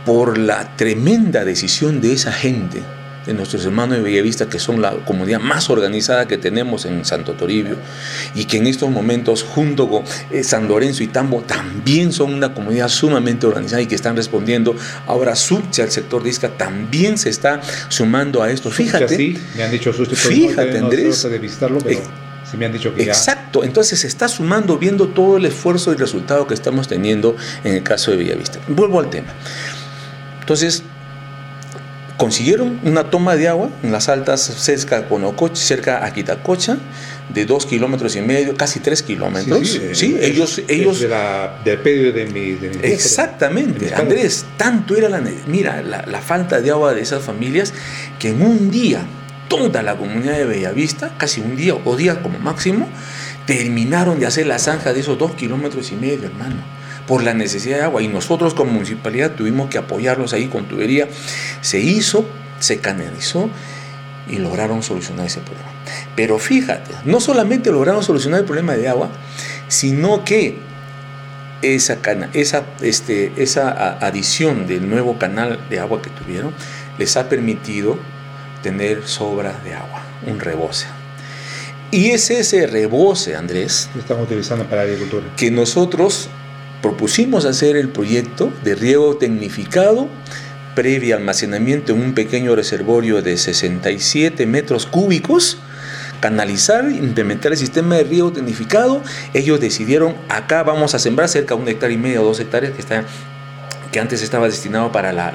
[0.06, 2.82] por la tremenda decisión de esa gente,
[3.26, 7.34] de nuestros hermanos de Bellavista, que son la comunidad más organizada que tenemos en Santo
[7.34, 7.76] Toribio,
[8.34, 12.54] y que en estos momentos, junto con eh, San Lorenzo y Tambo, también son una
[12.54, 14.74] comunidad sumamente organizada y que están respondiendo.
[15.06, 18.70] Ahora Subcha, el sector de Isca, también se está sumando a esto.
[18.70, 19.16] Fíjate.
[19.16, 21.22] sí, me han dicho Fíjate, Andrés.
[21.22, 22.00] de visitarlo, pero...
[22.50, 25.96] Sí me han dicho que Exacto, entonces se está sumando viendo todo el esfuerzo y
[25.96, 28.58] resultado que estamos teniendo en el caso de Bellavista.
[28.66, 29.28] Vuelvo al tema.
[30.40, 30.82] Entonces,
[32.20, 36.76] consiguieron una toma de agua en las altas cerca a Conocoche, cerca a Quitacocha,
[37.32, 39.80] de dos kilómetros y medio, casi tres kilómetros.
[39.94, 40.60] Sí, ellos...
[40.68, 42.58] ellos del pedio de mi...
[42.82, 45.22] exactamente, Andrés, tanto era la...
[45.46, 47.72] Mira, la, la falta de agua de esas familias
[48.18, 49.00] que en un día
[49.48, 52.86] toda la comunidad de Bellavista, casi un día o día como máximo,
[53.46, 56.79] terminaron de hacer la zanja de esos dos kilómetros y medio, hermano
[57.10, 61.08] por la necesidad de agua y nosotros como municipalidad tuvimos que apoyarlos ahí con tubería.
[61.60, 62.24] Se hizo,
[62.60, 63.50] se canalizó
[64.28, 65.70] y lograron solucionar ese problema.
[66.14, 69.10] Pero fíjate, no solamente lograron solucionar el problema de agua,
[69.66, 70.56] sino que
[71.62, 71.98] esa,
[72.32, 76.54] esa, este, esa adición del nuevo canal de agua que tuvieron
[76.96, 77.98] les ha permitido
[78.62, 80.86] tener sobras de agua, un rebose.
[81.90, 85.26] Y es ese rebose, Andrés, estamos utilizando para la agricultura.
[85.36, 86.30] Que nosotros
[86.82, 90.08] propusimos hacer el proyecto de riego tecnificado
[90.74, 95.58] previo almacenamiento en un pequeño reservorio de 67 metros cúbicos,
[96.20, 99.02] canalizar, implementar el sistema de riego tecnificado.
[99.34, 102.72] Ellos decidieron, acá vamos a sembrar cerca de un hectárea y medio o dos hectáreas
[102.72, 102.82] que
[103.90, 105.32] que antes estaba destinado para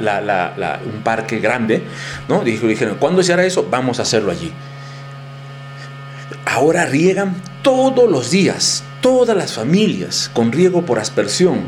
[0.85, 1.83] un parque grande,
[2.29, 2.43] ¿no?
[2.43, 3.67] Dijeron, ¿cuándo se hará eso?
[3.69, 4.53] Vamos a hacerlo allí.
[6.55, 11.65] Ahora riegan todos los días, todas las familias con riego por aspersión,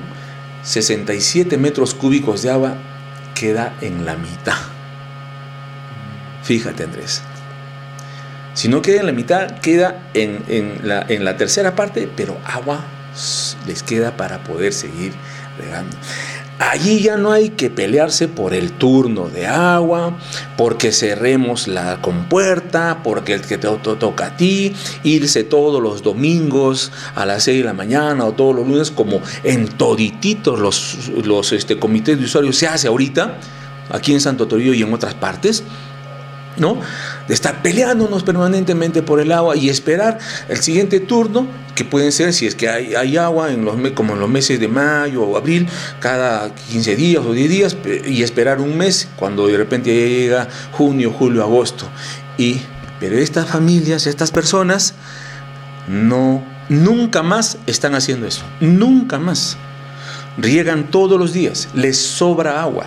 [0.64, 2.78] 67 metros cúbicos de agua
[3.36, 4.56] queda en la mitad.
[6.42, 7.22] Fíjate Andrés.
[8.54, 12.86] Si no queda en la mitad, queda en, la, en la tercera parte, pero agua
[13.66, 15.12] les queda para poder seguir
[15.58, 15.98] regando.
[16.60, 20.18] Allí ya no hay que pelearse por el turno de agua,
[20.58, 26.92] porque cerremos la compuerta, porque el que te toca a ti, irse todos los domingos
[27.14, 31.52] a las 6 de la mañana o todos los lunes, como en todititos los, los
[31.54, 33.38] este, comités de usuarios se hace ahorita,
[33.92, 35.64] aquí en Santo Toribio y en otras partes.
[36.60, 36.80] ¿No?
[37.28, 40.18] De estar peleándonos permanentemente por el agua y esperar
[40.50, 44.14] el siguiente turno, que pueden ser, si es que hay, hay agua, en los, como
[44.14, 45.68] en los meses de mayo o abril,
[46.00, 51.14] cada 15 días o 10 días, y esperar un mes, cuando de repente llega junio,
[51.18, 51.88] julio, agosto.
[52.38, 52.62] Y,
[53.00, 54.94] pero estas familias, estas personas,
[55.88, 59.58] no, nunca más están haciendo eso, nunca más.
[60.38, 62.86] Riegan todos los días, les sobra agua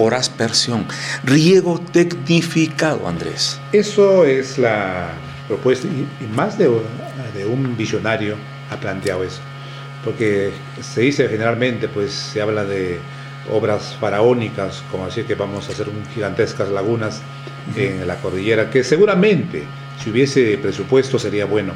[0.00, 0.86] por aspersión.
[1.24, 3.60] Riego tecnificado, Andrés.
[3.70, 5.10] Eso es la
[5.46, 6.70] propuesta, y, más de,
[7.34, 8.36] de, un visionario
[8.70, 9.40] ha planteado eso.
[10.02, 12.98] Porque se dice generalmente, pues se habla de
[13.52, 17.20] obras faraónicas, como decir que vamos a hacer gigantescas lagunas
[17.76, 19.64] en la cordillera, que seguramente
[20.02, 21.74] si hubiese presupuesto sería bueno,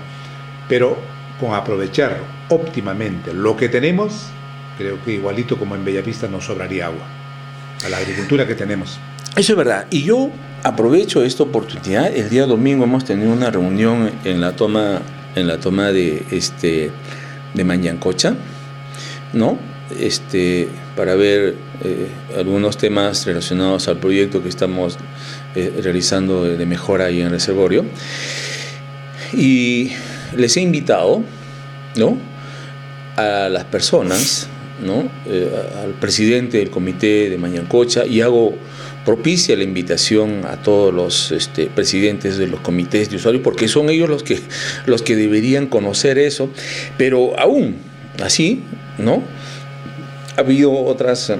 [0.66, 0.97] pero
[1.39, 2.16] con aprovechar
[2.49, 4.29] óptimamente lo que tenemos,
[4.79, 7.24] creo que igualito como en Bellavista nos sobraría agua
[7.85, 8.99] a la agricultura que tenemos.
[9.37, 9.87] Eso es verdad.
[9.91, 10.30] Y yo
[10.62, 12.14] aprovecho esta oportunidad.
[12.14, 15.03] El día domingo hemos tenido una reunión en la toma,
[15.35, 16.91] en la toma de, este,
[17.53, 18.35] de Mañancocha,
[19.32, 19.59] ¿no?
[20.01, 24.97] Este, para ver eh, algunos temas relacionados al proyecto que estamos
[25.55, 27.85] eh, realizando de, mejora ahí en el reservorio.
[29.32, 29.93] Y
[30.37, 31.22] les he invitado,
[31.97, 32.16] ¿no?
[33.16, 34.49] A las personas
[34.81, 35.09] ¿no?
[35.27, 35.51] Eh,
[35.83, 38.55] al presidente del comité de Mañancocha y hago
[39.05, 43.91] propicia la invitación a todos los este, presidentes de los comités de usuarios, porque son
[43.91, 44.41] ellos los que,
[44.87, 46.49] los que deberían conocer eso,
[46.97, 47.77] pero aún
[48.22, 48.62] así,
[48.99, 49.22] ¿no?
[50.37, 51.33] Ha habido otras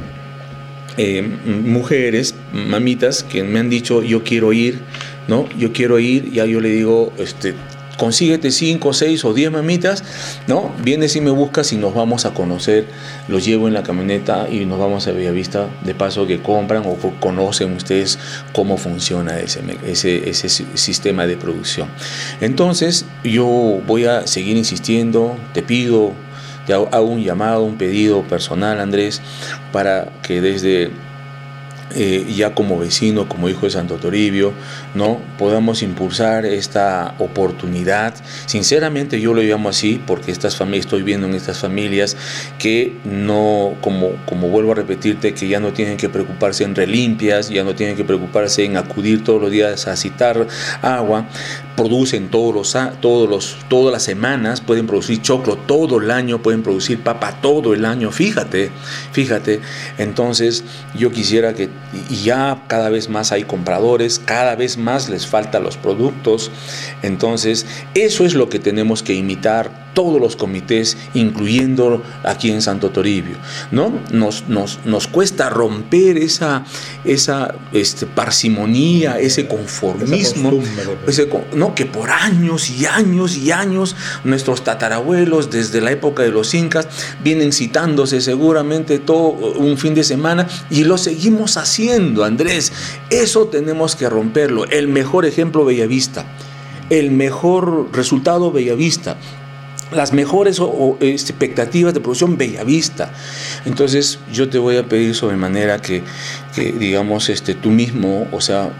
[0.97, 4.79] eh, mujeres, mamitas, que me han dicho, yo quiero ir,
[5.27, 5.49] ¿no?
[5.59, 7.55] Yo quiero ir, ya yo le digo, este,
[7.97, 10.05] consíguete 5, 6 o 10 mamitas,
[10.47, 10.73] ¿no?
[10.83, 12.87] Vienes y me buscas y nos vamos a conocer,
[13.29, 16.97] los llevo en la camioneta y nos vamos a Bellavista, de paso que compran o
[17.21, 18.19] conocen ustedes
[18.53, 21.89] cómo funciona ese, ese, ese sistema de producción.
[22.41, 23.47] Entonces, yo
[23.87, 26.13] voy a seguir insistiendo, te pido,
[26.67, 29.21] te hago un llamado, un pedido personal, Andrés,
[29.73, 30.91] para que desde
[31.95, 34.53] eh, ya como vecino, como hijo de Santo Toribio,
[34.95, 35.21] ¿no?
[35.39, 38.15] podamos impulsar esta oportunidad.
[38.47, 42.17] Sinceramente yo lo llamo así porque estas familias, estoy viendo en estas familias
[42.59, 47.49] que no, como, como vuelvo a repetirte, que ya no tienen que preocuparse en relimpias,
[47.49, 50.47] ya no tienen que preocuparse en acudir todos los días a citar
[50.83, 51.27] agua,
[51.77, 56.63] producen todos los, todos los, todas las semanas, pueden producir choclo todo el año, pueden
[56.63, 58.71] producir papa todo el año, fíjate,
[59.13, 59.61] fíjate.
[59.99, 60.65] Entonces
[60.95, 61.69] yo quisiera que,
[62.11, 66.51] y ya cada vez más hay compradores, cada vez más les faltan los productos,
[67.03, 72.91] entonces eso es lo que tenemos que imitar todos los comités, incluyendo aquí en Santo
[72.91, 73.37] Toribio.
[73.71, 73.93] ¿no?
[74.11, 76.65] Nos, nos, nos cuesta romper esa,
[77.05, 80.61] esa este, parsimonía, ese conformismo,
[81.07, 81.75] ese, ¿no?
[81.75, 86.89] que por años y años y años nuestros tatarabuelos, desde la época de los incas,
[87.23, 92.73] vienen citándose seguramente todo un fin de semana y lo seguimos haciendo, Andrés.
[93.11, 94.65] Eso tenemos que romperlo.
[94.67, 96.27] El mejor ejemplo, Bellavista.
[96.91, 99.17] El mejor resultado, Bellavista
[99.93, 100.61] las mejores
[101.01, 103.13] expectativas de producción Bellavista.
[103.65, 106.03] Entonces yo te voy a pedir sobre manera que,
[106.55, 108.73] que digamos, este, tú mismo, o sea,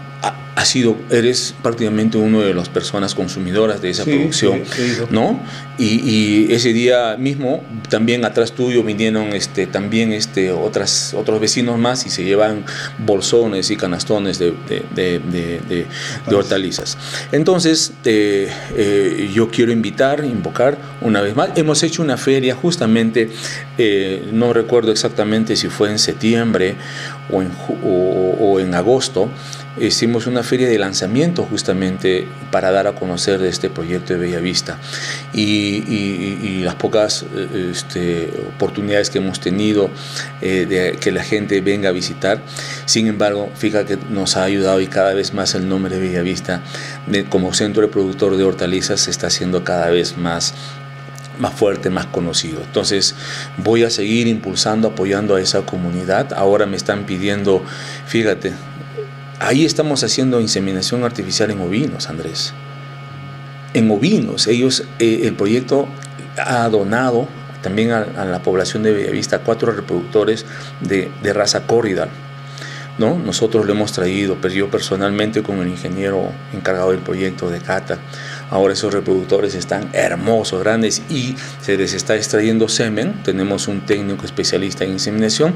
[0.63, 4.63] sido, eres prácticamente uno de las personas consumidoras de esa producción,
[5.11, 5.37] ¿no?
[5.77, 12.05] Y, ese día mismo, también atrás tuyo vinieron este, también este, otras, otros vecinos más
[12.05, 12.63] y se llevan
[12.99, 14.53] bolsones y canastones de,
[14.95, 15.85] de,
[16.33, 16.97] hortalizas.
[17.33, 21.49] Entonces, eh, yo quiero invitar, invocar una vez más.
[21.55, 23.29] Hemos hecho una feria justamente,
[23.77, 26.75] eh, no recuerdo exactamente si fue en septiembre
[27.29, 27.51] o en,
[27.83, 29.29] o en agosto,
[29.77, 34.77] hicimos una feria de lanzamiento justamente para dar a conocer de este proyecto de Bellavista
[35.33, 39.89] y, las pocas eh, este, oportunidades que hemos tenido
[40.41, 42.41] eh, de que la gente venga a visitar.
[42.85, 46.61] Sin embargo, fíjate que nos ha ayudado y cada vez más el nombre de Bellavista
[47.05, 50.53] de, como centro de productor de hortalizas se está haciendo cada vez más
[51.37, 52.61] más fuerte, más conocido.
[52.61, 53.13] Entonces
[53.57, 56.33] voy a seguir impulsando, apoyando a esa comunidad.
[56.33, 57.61] Ahora me están pidiendo,
[58.07, 58.53] fíjate,
[59.39, 62.53] Ahí estamos haciendo inseminación artificial en ovinos, Andrés.
[63.73, 65.87] En ovinos, ellos, eh, el proyecto
[66.37, 67.27] ha donado
[67.61, 70.45] también a, la población de Bellavista cuatro reproductores
[70.81, 72.07] de, raza corrida.
[72.97, 73.17] ¿no?
[73.17, 77.97] Nosotros lo hemos traído, pero yo personalmente con el ingeniero encargado del proyecto de Cata,
[78.49, 83.23] Ahora esos reproductores están hermosos, grandes y se les está extrayendo semen.
[83.23, 85.55] Tenemos un técnico especialista en inseminación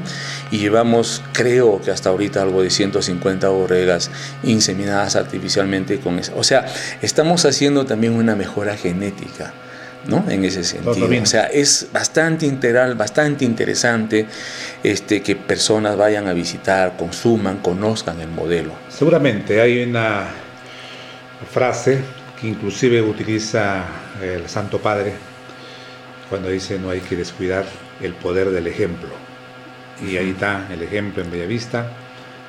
[0.50, 4.10] y llevamos, creo que hasta ahorita, algo de 150 borregas
[4.42, 6.32] inseminadas artificialmente con eso.
[6.36, 6.66] O sea,
[7.00, 9.52] estamos haciendo también una mejora genética.
[10.06, 10.24] ¿no?
[10.30, 11.08] En ese sentido.
[11.22, 14.24] O sea, es bastante integral, bastante interesante
[14.82, 18.72] este, que personas vayan a visitar, consuman, conozcan el modelo.
[18.88, 20.28] Seguramente hay una
[21.52, 22.00] frase
[22.40, 23.84] que inclusive utiliza
[24.22, 25.12] el Santo Padre
[26.28, 27.64] cuando dice no hay que descuidar
[28.00, 29.10] el poder del ejemplo.
[30.00, 31.90] Y ahí está el ejemplo en Bellavista,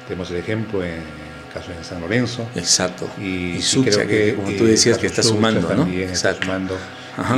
[0.08, 2.48] tenemos el ejemplo en el caso de San Lorenzo.
[2.56, 3.10] Exacto.
[3.20, 5.86] Y, creo que, como tú decías, que está sumando, ¿no?
[5.86, 6.78] Está sumando.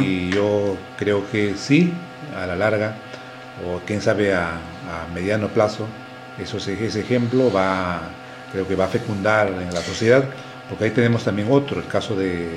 [0.01, 1.91] Y yo creo que sí,
[2.37, 2.95] a la larga,
[3.65, 4.59] o quién sabe a,
[5.13, 5.87] mediano plazo,
[6.39, 8.01] eso, ese ejemplo va,
[8.51, 10.25] creo que va a fecundar en la sociedad
[10.69, 12.49] porque ahí tenemos también otro, el caso de,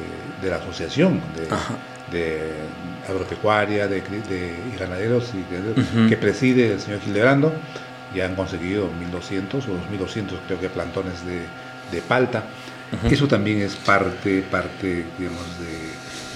[0.42, 1.20] la asociación
[2.10, 2.52] de,
[3.08, 5.32] agropecuaria de, y ganaderos
[6.08, 7.52] que preside el señor Gildebrando,
[8.14, 12.44] ya han conseguido 1.200 o 2.200 creo que plantones de, palta.
[13.10, 15.44] Eso también es parte, parte digamos,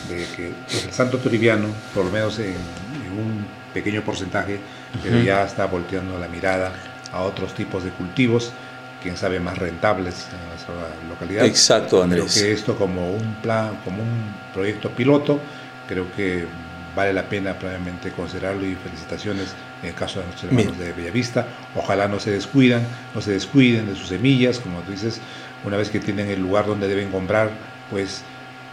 [0.08, 0.52] de, que
[0.86, 2.56] el santo toribiano, por lo menos en,
[3.10, 4.60] un pequeño porcentaje,
[5.24, 6.72] ya está volteando la mirada
[7.12, 8.52] a otros tipos de cultivos
[9.02, 10.74] quién sabe, más rentables en nuestra
[11.08, 11.44] localidad.
[11.44, 12.32] Exacto, Andrés.
[12.34, 15.40] Creo que esto como un plan, como un proyecto piloto,
[15.88, 16.46] creo que
[16.94, 21.46] vale la pena probablemente considerarlo y felicitaciones en el caso de nuestros hermanos de Bellavista.
[21.74, 22.82] Ojalá no se descuidan,
[23.14, 25.20] no se descuiden de sus semillas, como tú dices,
[25.64, 27.50] una vez que tienen el lugar donde deben comprar,
[27.90, 28.22] pues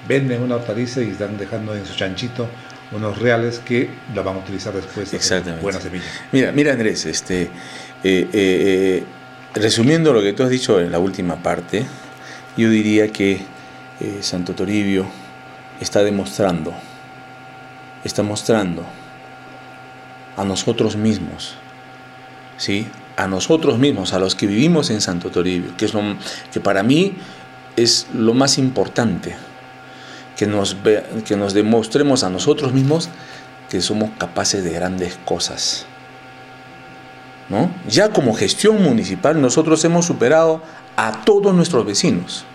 [0.07, 2.47] venden una hortaliza y están dejando en su chanchito
[2.91, 5.61] unos reales que la van a utilizar después Exactamente.
[5.61, 6.05] buena semilla.
[6.31, 7.49] Mira, mira Andrés, este eh,
[8.03, 9.03] eh, eh
[9.53, 11.85] Resumiendo lo que tú has dicho en la última parte,
[12.57, 13.41] yo diría que
[13.99, 15.07] eh, Santo Toribio
[15.79, 16.73] está demostrando,
[18.03, 18.85] está mostrando
[20.35, 21.55] a nosotros mismos,
[22.57, 22.87] ¿sí?
[23.15, 25.93] a nosotros mismos, a los que vivimos en Santo Toribio, que, es
[26.51, 27.15] que para mí
[27.75, 29.35] es lo más importante,
[30.35, 30.77] que nos,
[31.25, 33.09] que nos demostremos a nosotros mismos
[33.69, 35.87] que somos capaces de grandes cosas
[37.49, 37.71] ¿no?
[37.87, 40.61] Ya como gestión municipal nosotros hemos superado
[40.95, 42.45] a todos nuestros vecinos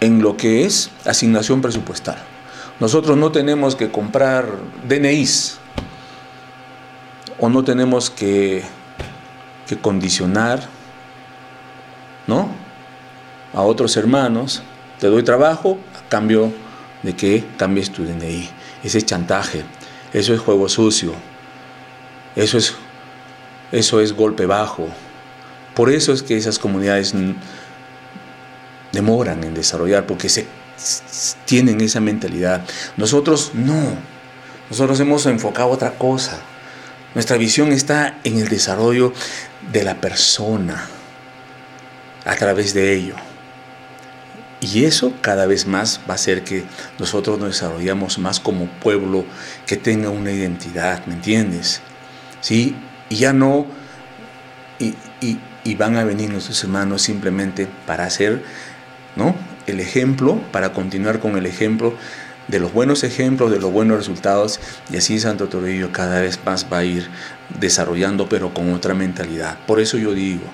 [0.00, 2.18] en lo que es asignación presupuestal.
[2.80, 4.46] Nosotros no tenemos que comprar
[4.88, 5.58] DNIs
[7.38, 8.62] o no tenemos que,
[9.66, 10.66] que condicionar
[12.26, 12.48] ¿no?
[13.52, 14.62] a otros hermanos.
[14.98, 16.52] Te doy trabajo a cambio
[17.02, 18.48] de que cambies tu DNI.
[18.82, 19.62] Ese es chantaje,
[20.12, 21.12] eso es juego sucio,
[22.36, 22.74] eso es,
[23.72, 24.88] eso es golpe bajo.
[25.74, 27.14] Por eso es que esas comunidades
[28.92, 30.46] demoran en desarrollar, porque se,
[31.44, 32.64] tienen esa mentalidad.
[32.96, 33.94] Nosotros no,
[34.68, 36.38] nosotros hemos enfocado otra cosa.
[37.14, 39.12] Nuestra visión está en el desarrollo
[39.72, 40.88] de la persona
[42.24, 43.14] a través de ello.
[44.60, 46.64] Y eso cada vez más va a hacer que
[46.98, 49.24] nosotros nos desarrollamos más como pueblo
[49.66, 51.80] que tenga una identidad, ¿me entiendes?
[52.42, 52.76] ¿Sí?
[53.10, 53.66] Y ya no,
[54.78, 54.94] y,
[55.64, 58.42] y van a venir nuestros hermanos simplemente para hacer
[59.16, 59.34] ¿no?
[59.66, 61.94] el ejemplo, para continuar con el ejemplo
[62.48, 64.58] de los buenos ejemplos, de los buenos resultados,
[64.90, 67.08] y así Santo Toribio cada vez más va a ir
[67.60, 69.58] desarrollando, pero con otra mentalidad.
[69.66, 70.44] Por eso yo digo,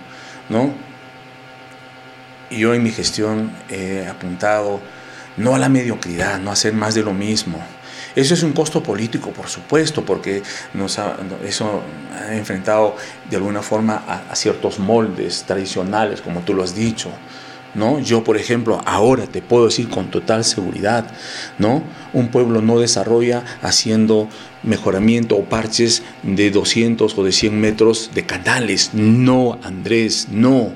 [0.50, 0.74] ¿no?
[2.50, 4.80] Yo en mi gestión he apuntado
[5.36, 7.64] no a la mediocridad, no a hacer más de lo mismo.
[8.16, 10.42] Eso es un costo político, por supuesto, porque
[11.44, 12.96] eso ha enfrentado
[13.30, 17.10] de alguna forma a ciertos moldes tradicionales, como tú lo has dicho.
[17.76, 18.00] ¿no?
[18.00, 21.06] Yo, por ejemplo, ahora te puedo decir con total seguridad,
[21.58, 21.82] ¿no?
[22.12, 24.28] Un pueblo no desarrolla haciendo
[24.62, 28.90] mejoramiento o parches de 200 o de 100 metros de canales.
[28.94, 30.72] No, Andrés, no.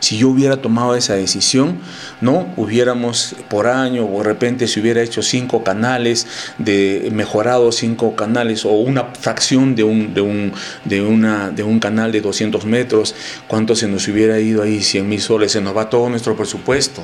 [0.00, 1.78] Si yo hubiera tomado esa decisión,
[2.20, 2.52] ¿no?
[2.56, 6.26] Hubiéramos por año o de repente se hubiera hecho cinco canales,
[6.58, 10.52] de mejorado cinco canales o una fracción de un, de un,
[10.84, 13.14] de una, de un canal de 200 metros,
[13.46, 14.82] ¿cuánto se nos hubiera ido ahí?
[14.82, 17.02] 100 mil soles, se nos va todo nuestro presupuesto.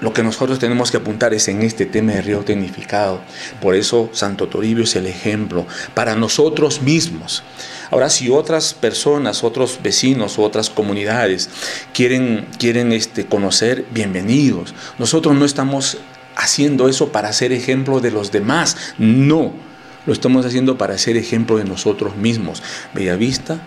[0.00, 3.20] Lo que nosotros tenemos que apuntar es en este tema de río tecnificado.
[3.62, 7.42] Por eso Santo Toribio es el ejemplo para nosotros mismos.
[7.90, 11.48] Ahora, si otras personas, otros vecinos, otras comunidades
[11.92, 14.74] quieren, quieren este, conocer, bienvenidos.
[14.98, 15.98] Nosotros no estamos
[16.36, 19.52] haciendo eso para ser ejemplo de los demás, no.
[20.06, 22.62] Lo estamos haciendo para ser ejemplo de nosotros mismos.
[22.94, 23.60] Bellavista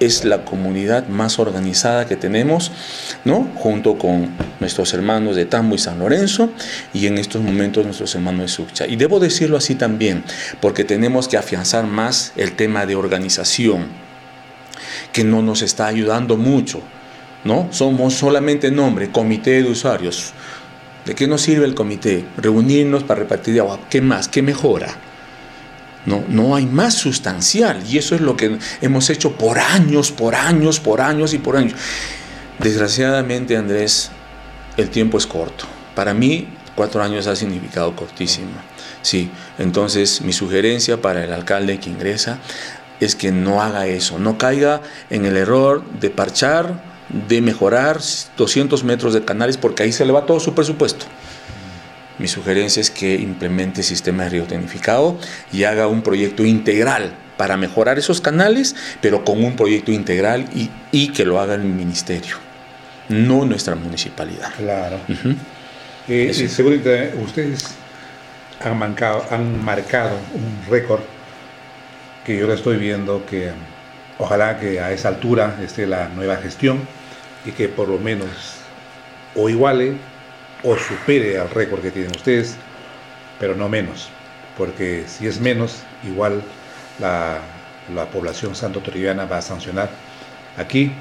[0.00, 2.72] es la comunidad más organizada que tenemos,
[3.24, 3.48] ¿no?
[3.54, 6.50] Junto con nuestros hermanos de Tambo y San Lorenzo
[6.92, 8.86] y en estos momentos nuestros hermanos de Sucha.
[8.86, 10.24] Y debo decirlo así también,
[10.60, 13.86] porque tenemos que afianzar más el tema de organización,
[15.12, 16.80] que no nos está ayudando mucho,
[17.44, 17.68] ¿no?
[17.70, 20.32] Somos solamente nombre, comité de usuarios.
[21.04, 22.24] ¿De qué nos sirve el comité?
[22.36, 23.80] Reunirnos para repartir agua.
[23.88, 24.28] ¿Qué más?
[24.28, 25.09] ¿Qué mejora?
[26.06, 30.34] No, no hay más sustancial y eso es lo que hemos hecho por años, por
[30.34, 31.74] años, por años y por años.
[32.58, 34.10] Desgraciadamente, Andrés,
[34.76, 35.66] el tiempo es corto.
[35.94, 38.48] Para mí, cuatro años ha significado cortísimo.
[39.02, 42.38] Sí, entonces mi sugerencia para el alcalde que ingresa
[43.00, 46.82] es que no haga eso, no caiga en el error de parchar,
[47.28, 47.98] de mejorar
[48.36, 51.06] 200 metros de canales, porque ahí se le va todo su presupuesto.
[52.20, 55.18] Mi sugerencia es que implemente el sistema de río tecnificado
[55.54, 60.44] y haga un proyecto integral para mejorar esos canales, pero con un proyecto integral
[60.92, 62.36] y, que lo haga el ministerio,
[63.08, 64.52] no nuestra municipalidad.
[64.58, 64.98] Claro.
[66.08, 67.64] Eh, seguramente ustedes
[68.60, 68.82] han,
[69.30, 71.00] han marcado un récord
[72.26, 73.50] que yo le estoy viendo que
[74.18, 76.80] ojalá que a esa altura esté la nueva gestión
[77.46, 78.28] y que por lo menos
[79.34, 79.94] o iguale
[80.62, 82.56] o supere al récord que tienen ustedes,
[83.38, 84.08] pero no menos,
[84.56, 86.42] porque si es menos, igual
[86.98, 87.40] la,
[88.12, 89.90] población santo toribiana va a sancionar.
[90.56, 90.92] Aquí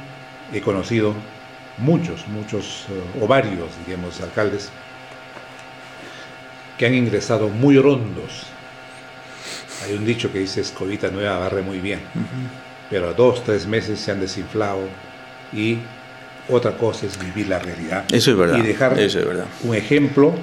[0.53, 1.14] he conocido
[1.78, 4.72] muchos, muchos eh, o varios, digamos, alcaldes
[6.78, 8.43] que han ingresado muy rondos.
[9.84, 11.99] Hay un dicho que dice escobita nueva barre muy bien,
[12.89, 14.88] pero a dos, tres meses se han desinflado
[15.53, 15.80] y
[16.50, 18.06] otra cosa es vivir la realidad.
[18.12, 18.58] Eso es verdad.
[18.58, 19.45] Y dejar Eso es verdad.
[19.64, 20.34] un ejemplo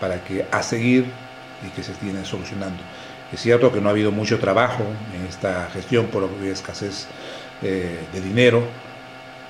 [0.00, 1.06] para que a seguir
[1.66, 2.82] y que se tiene solucionando.
[3.32, 4.84] Es cierto que no ha habido mucho trabajo
[5.14, 7.06] en esta gestión por escasez
[7.62, 8.62] eh, de dinero,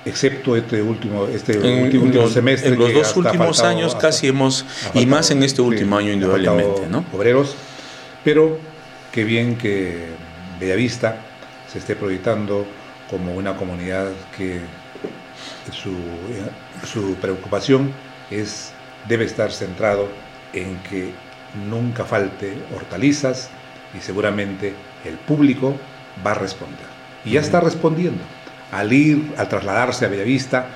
[0.05, 2.69] excepto este último, este último semestre.
[2.69, 7.05] En los dos últimos años casi hemos, y más en este último año indudablemente, ¿no?
[7.13, 7.55] Obreros,
[8.23, 8.57] pero
[9.11, 10.05] qué bien que
[10.59, 11.17] Bellavista
[11.71, 12.65] se esté proyectando
[13.09, 14.59] como una comunidad que
[15.71, 15.93] su,
[16.85, 17.91] su preocupación
[18.31, 18.71] es,
[19.07, 20.07] debe estar centrado
[20.53, 21.11] en que
[21.69, 23.49] nunca falte hortalizas
[23.97, 24.73] y seguramente
[25.05, 25.75] el público
[26.25, 26.85] va a responder.
[27.25, 28.23] y ya está respondiendo.
[28.71, 30.67] Al ir, al trasladarse a Bellavista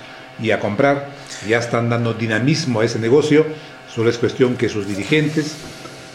[0.41, 1.09] y a comprar,
[1.47, 3.45] ya están dando dinamismo a ese negocio,
[3.93, 5.55] solo es cuestión que sus dirigentes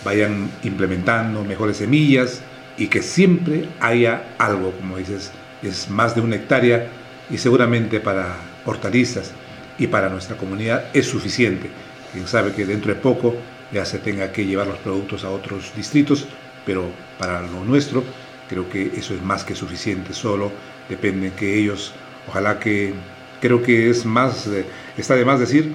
[0.05, 2.41] vayan implementando mejores semillas
[2.79, 6.89] y que siempre haya algo, como dices, es más de una hectárea
[7.31, 8.37] y seguramente para
[8.67, 9.33] hortalizas
[9.79, 11.71] y para nuestra comunidad es suficiente.
[12.13, 13.35] Quien sabe que dentro de poco
[13.73, 16.27] ya se tenga que llevar los productos a otros distritos,
[16.65, 18.05] pero para lo nuestro
[18.49, 20.53] creo que eso es más que suficiente, solo
[20.89, 21.93] depende que ellos,
[22.29, 22.95] ojalá que,
[23.41, 24.49] creo que es más,
[24.97, 25.75] está de más decir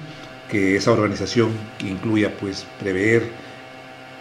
[0.50, 1.50] que esa organización
[1.84, 3.30] incluya pues prever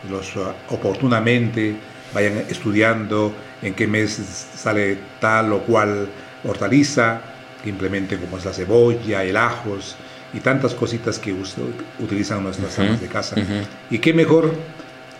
[0.09, 1.75] los uh, oportunamente,
[2.13, 6.07] vayan estudiando en qué mes sale tal o cual
[6.43, 7.21] hortaliza,
[7.63, 9.95] que implementen como es la cebolla, el ajos
[10.33, 11.33] y tantas cositas que
[11.99, 13.35] utilizan nuestras amas de casa.
[13.89, 14.53] Y qué mejor,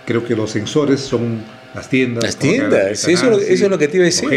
[0.06, 1.42] creo que los sensores son
[1.74, 2.24] las tiendas.
[2.24, 4.30] Las tiendas, eso, es lo que te iba a decir.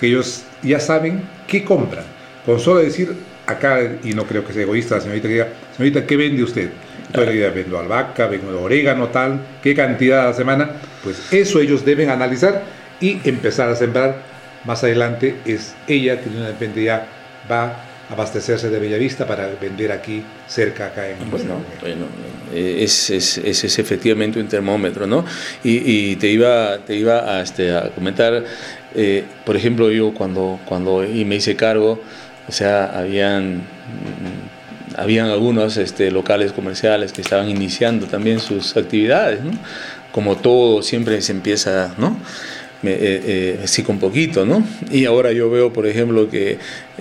[0.00, 2.04] que ellos ya saben qué compran.
[2.44, 3.14] Con solo decir
[3.46, 6.70] acá, y no creo que sea egoísta la señorita que diga, señorita, ¿qué vende usted?
[7.14, 10.70] Yo le vendo albahaca, vendo orégano, tal, qué cantidad a la semana.
[11.02, 12.62] Pues eso ellos deben analizar
[13.00, 14.34] y empezar a sembrar.
[14.64, 17.06] Más adelante es ella que de repente ya
[17.50, 22.06] va a abastecerse de Bellavista para vender aquí cerca, acá en Bueno, bueno
[22.54, 25.24] es, es, es, efectivamente un termómetro, ¿no?
[25.62, 28.44] Y, te iba, te iba a, este, a comentar,
[28.94, 32.00] eh, por ejemplo, yo cuando, cuando y me hice cargo,
[32.46, 33.62] o sea, habían
[34.96, 39.50] habían algunos este, locales comerciales que estaban iniciando también sus actividades, ¿no?
[40.12, 42.16] Como todo siempre se empieza, ¿no?
[42.86, 44.66] Eh, eh, así con poquito, ¿no?
[44.90, 46.58] Y ahora yo veo, por ejemplo, que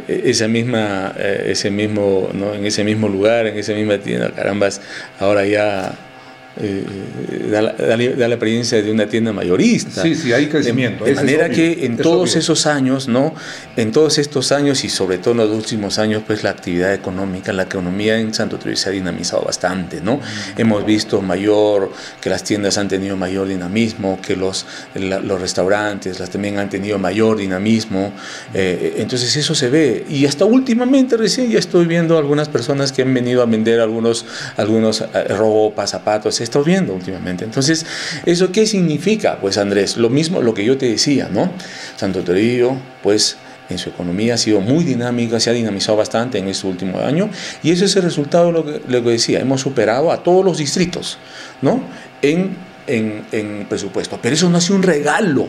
[0.08, 2.54] eh, esa misma, ese mismo, ¿no?
[2.54, 4.82] En ese mismo lugar, en esa misma tienda, carambas,
[5.20, 5.98] ahora ya
[6.58, 10.02] eh, da, la, da, la, experiencia de una tienda mayorista.
[10.04, 11.06] Sí, sí, hay crecimiento.
[11.06, 13.34] De, manera que en todos esos años, ¿no?
[13.76, 17.54] En todos estos años y sobre todo en los últimos años, pues la actividad económica,
[17.54, 20.20] la economía en Santo Toribio se ha dinamizado bastante, ¿no?
[20.58, 21.92] Hemos visto mayor,
[22.22, 27.00] que las tiendas han tenido mayor dinamismo, que los, los restaurantes las también han tenido
[27.00, 28.12] mayor dinamismo.
[28.54, 30.06] Eh, entonces eso se ve.
[30.10, 34.26] Y hasta últimamente recién ya estoy viendo algunas personas que han venido a vender algunos,
[34.58, 37.46] algunos eh, ropas, zapatos, estado viendo últimamente.
[37.46, 37.86] Entonces,
[38.26, 39.40] ¿eso qué significa?
[39.40, 41.52] Pues Andrés, lo mismo lo que yo te decía, ¿no?
[41.96, 43.38] Santo Toribio, pues
[43.70, 47.30] en su economía ha sido muy dinámica, se ha dinamizado bastante en este último año
[47.62, 51.18] y ese es el resultado de lo que, decía, hemos superado a todos los distritos,
[51.62, 51.82] ¿no?
[52.22, 52.56] En,
[52.88, 55.48] en, en presupuesto, pero eso no ha un regalo.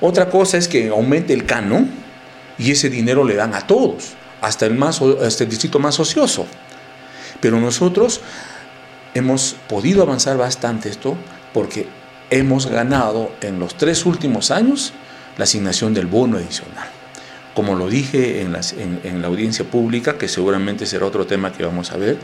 [0.00, 1.88] Otra cosa es que aumente el canon
[2.58, 6.46] y ese dinero le dan a todos, hasta el, más, hasta el distrito más ocioso.
[7.40, 8.20] Pero nosotros
[9.14, 11.16] hemos podido avanzar bastante esto
[11.52, 11.86] porque
[12.30, 14.92] hemos ganado en los tres últimos años
[15.38, 16.88] la asignación del bono adicional.
[17.54, 18.56] Como lo dije en,
[19.04, 22.18] en, la audiencia pública, que seguramente será otro tema que vamos a ver,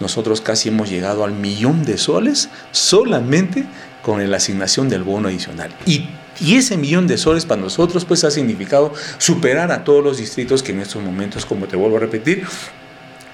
[0.00, 3.64] nosotros casi hemos llegado al millón de soles solamente
[4.02, 5.72] con la asignación del bono adicional.
[5.86, 6.08] Y,
[6.40, 10.64] y ese millón de soles para nosotros pues ha significado superar a todos los distritos
[10.64, 12.44] que en estos momentos, como te vuelvo a repetir,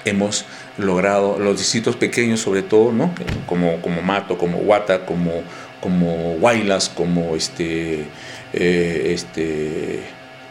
[0.04, 0.44] hemos
[0.80, 3.14] logrado, los distritos pequeños sobre todo, ¿no?
[3.46, 5.42] como, como Mato, como Huata, como,
[5.80, 8.06] como Huaylas, como este,
[8.52, 10.02] eh, este,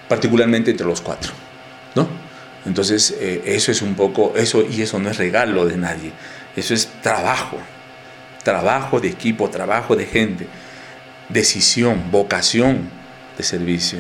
[0.08, 1.32] particularmente entre los cuatro.
[1.96, 2.08] ¿no?
[2.66, 6.12] Entonces, eh, eso es un poco, eso, y eso no es regalo de nadie,
[6.56, 7.58] eso es trabajo,
[8.44, 10.48] trabajo de equipo, trabajo de gente,
[11.30, 12.90] decisión, vocación
[13.38, 14.00] de servicio,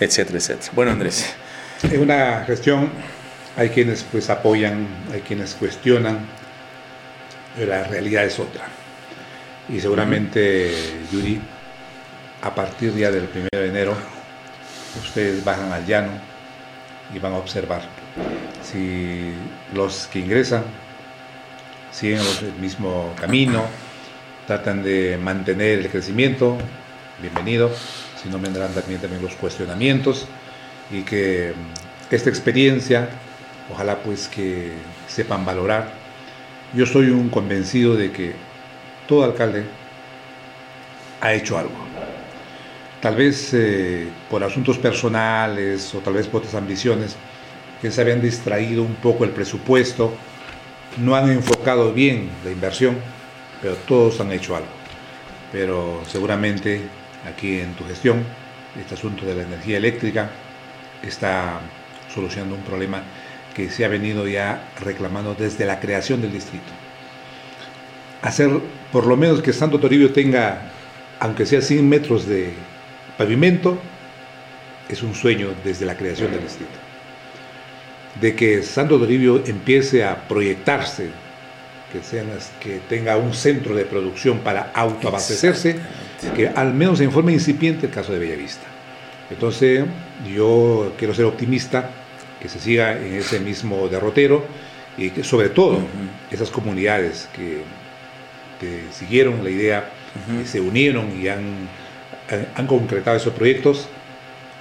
[0.00, 0.72] etcétera, etcétera.
[0.74, 1.34] Bueno, Andrés.
[1.82, 2.90] Es una gestión
[3.56, 6.18] hay quienes pues apoyan, hay quienes cuestionan,
[7.56, 8.66] pero la realidad es otra.
[9.68, 10.72] Y seguramente,
[11.12, 11.40] Yuri,
[12.42, 13.94] a partir ya del 1 de enero,
[15.00, 16.12] ustedes bajan al llano
[17.14, 17.82] y van a observar
[18.62, 19.32] si
[19.72, 20.64] los que ingresan
[21.90, 23.64] siguen el mismo camino,
[24.46, 26.58] tratan de mantener el crecimiento,
[27.20, 27.70] bienvenido,
[28.20, 30.26] si no vendrán también, también los cuestionamientos
[30.90, 31.54] y que
[32.10, 33.08] esta experiencia
[33.72, 34.72] Ojalá pues que
[35.08, 35.92] sepan valorar.
[36.74, 38.32] Yo soy un convencido de que
[39.08, 39.64] todo alcalde
[41.20, 41.74] ha hecho algo.
[43.00, 47.16] Tal vez eh, por asuntos personales o tal vez por otras ambiciones
[47.80, 50.12] que se habían distraído un poco el presupuesto,
[51.02, 52.96] no han enfocado bien la inversión,
[53.60, 54.68] pero todos han hecho algo.
[55.52, 56.80] Pero seguramente
[57.30, 58.24] aquí en tu gestión,
[58.80, 60.30] este asunto de la energía eléctrica
[61.02, 61.60] está
[62.12, 63.02] solucionando un problema
[63.54, 66.64] que se ha venido ya reclamando desde la creación del distrito.
[68.22, 68.50] Hacer
[68.90, 70.70] por lo menos que Santo Toribio tenga,
[71.20, 72.52] aunque sea 100 metros de
[73.16, 73.78] pavimento,
[74.88, 76.72] es un sueño desde la creación del distrito.
[78.20, 81.10] De que Santo Toribio empiece a proyectarse,
[81.92, 82.00] que,
[82.60, 85.76] que tenga un centro de producción para autoabastecerse,
[86.34, 88.66] que al menos en forma incipiente el caso de Bellavista.
[89.30, 89.84] Entonces
[90.32, 91.90] yo quiero ser optimista,
[92.44, 94.44] que se siga en ese mismo derrotero
[94.98, 95.80] y que sobre todo
[96.30, 97.62] esas comunidades que,
[98.92, 99.90] siguieron la idea,
[100.44, 101.68] se unieron y han,
[102.54, 103.88] han concretado esos proyectos,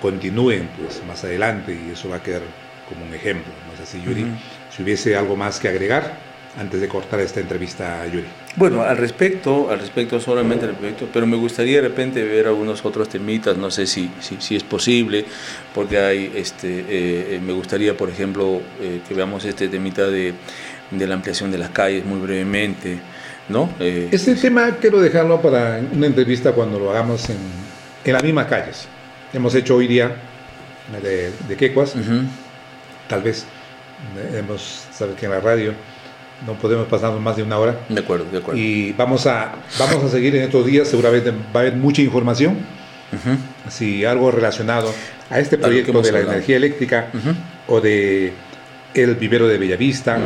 [0.01, 2.41] continúen pues más adelante y eso va a quedar
[2.87, 3.51] como un ejemplo.
[3.69, 4.25] No sé si Yuri,
[4.75, 6.17] si hubiese algo más que agregar
[6.59, 8.27] antes de cortar esta entrevista, Yuri.
[8.55, 12.85] Bueno, al respecto, al respecto solamente al respecto, pero me gustaría de repente ver algunos
[12.85, 15.25] otros temitas, no sé si, si, es posible,
[15.73, 20.33] porque hay, este, eh, eh, me gustaría, por ejemplo, eh, que veamos este temita de,
[20.91, 22.99] de, la ampliación de las calles muy brevemente,
[23.49, 23.69] ¿no?
[23.79, 27.37] este tema quiero dejarlo para una entrevista cuando lo hagamos en,
[28.05, 28.87] en las mismas calles
[29.33, 30.15] hemos hecho hoy día
[31.01, 31.93] de, de Quecuas,
[33.09, 33.45] tal vez
[34.33, 35.73] hemos, sabes que en la radio
[36.45, 37.79] no podemos pasar más de una hora.
[37.89, 38.59] De acuerdo, de acuerdo.
[38.59, 42.57] Y vamos a, vamos a seguir en estos días, seguramente va a haber mucha información,
[43.69, 44.91] si algo relacionado
[45.29, 47.09] a este proyecto de la energía eléctrica
[47.67, 48.33] o de
[48.93, 50.19] el vivero de Bellavista.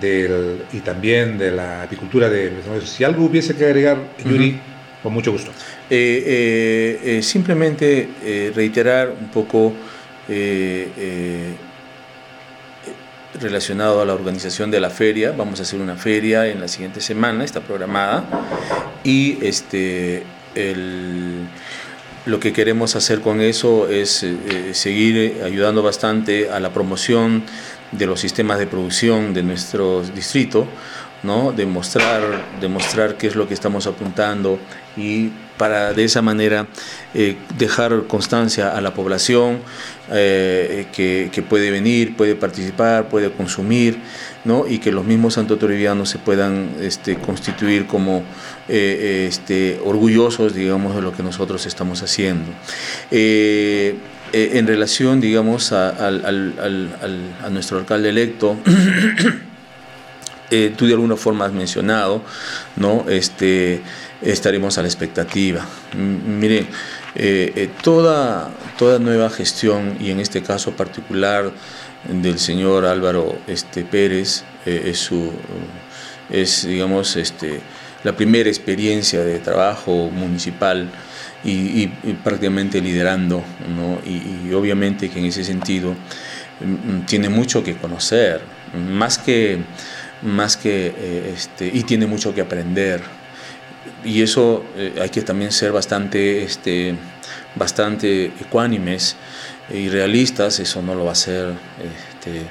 [0.00, 2.50] Del, y también de la apicultura de
[2.86, 4.58] si algo hubiese que agregar Yuri
[5.02, 5.50] con mucho gusto.
[5.88, 8.08] Eh, eh, eh, simplemente
[8.54, 9.72] reiterar un poco
[13.38, 15.32] relacionado a la organización de la feria.
[15.36, 18.24] Vamos a hacer una feria en la siguiente semana, está programada.
[19.04, 20.24] Y este,
[22.26, 24.26] lo que queremos hacer con eso es
[24.72, 27.44] seguir ayudando bastante a la promoción
[27.92, 30.66] de los sistemas de producción de nuestro distrito
[31.22, 31.52] ¿no?
[31.52, 32.22] demostrar,
[32.60, 34.58] demostrar qué es lo que estamos apuntando
[34.96, 35.30] y
[35.60, 36.68] para de esa manera
[37.12, 39.58] eh, dejar constancia a la población
[40.10, 43.98] eh, que, puede venir, puede participar, puede consumir,
[44.46, 44.66] ¿no?
[44.66, 48.22] y que los mismos santotorivianos se puedan este, constituir como
[48.70, 52.50] eh, este, orgullosos, digamos, de lo que nosotros estamos haciendo.
[53.10, 58.56] en relación, digamos, a, a nuestro alcalde electo,
[60.50, 62.22] eh, tú de alguna forma has mencionado,
[62.76, 63.06] ¿no?
[63.08, 63.80] Este,
[64.22, 65.66] estaremos a la expectativa.
[65.94, 66.66] miren,
[67.14, 71.50] eh, eh, toda, toda nueva gestión, y en este caso particular
[72.08, 75.32] del señor Álvaro este, Pérez, es, su,
[76.30, 77.60] es, digamos, este,
[78.04, 80.90] la primera experiencia de trabajo municipal
[81.44, 81.86] y,
[82.22, 83.42] prácticamente liderando,
[83.74, 83.98] ¿no?
[84.06, 85.94] y, obviamente que en ese sentido
[87.06, 88.42] tiene mucho que conocer,
[88.74, 89.60] más que
[90.22, 93.00] más que, eh, este, y tiene mucho que aprender.
[94.04, 96.94] Y eso eh, hay que también ser bastante, este,
[97.54, 99.16] bastante ecuánimes
[99.68, 101.52] y realistas, eso no lo va a hacer
[102.14, 102.42] este,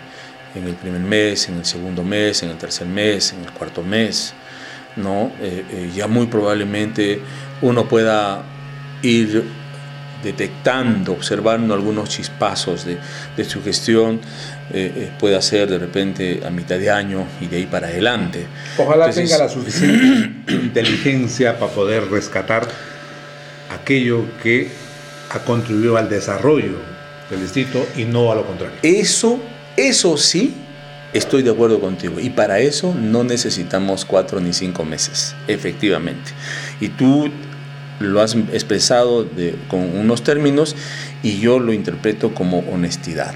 [0.55, 3.81] en el primer mes, en el segundo mes, en el tercer mes, en el cuarto
[3.83, 4.33] mes,
[4.95, 5.31] ¿no?
[5.41, 7.19] Eh, ya muy probablemente
[7.61, 8.43] uno pueda
[9.01, 9.43] ir
[10.23, 12.97] detectando, observando algunos chispazos de,
[13.37, 14.19] de su gestión,
[14.71, 18.45] eh, eh, pueda ser de repente a mitad de año y de ahí para adelante.
[18.77, 22.67] Ojalá tenga la suficiente inteligencia para poder rescatar
[23.69, 24.69] aquello que
[25.29, 26.77] ha contribuido al desarrollo
[27.29, 28.77] del distrito y no a lo contrario.
[28.81, 29.39] Eso,
[29.77, 30.53] eso sí,
[31.13, 32.19] estoy de acuerdo contigo.
[32.19, 36.31] Y para eso no necesitamos cuatro ni cinco meses, efectivamente.
[36.79, 37.31] Y tú
[37.99, 39.27] lo has expresado
[39.67, 40.75] con unos términos
[41.23, 43.35] y yo lo interpreto como honestidad,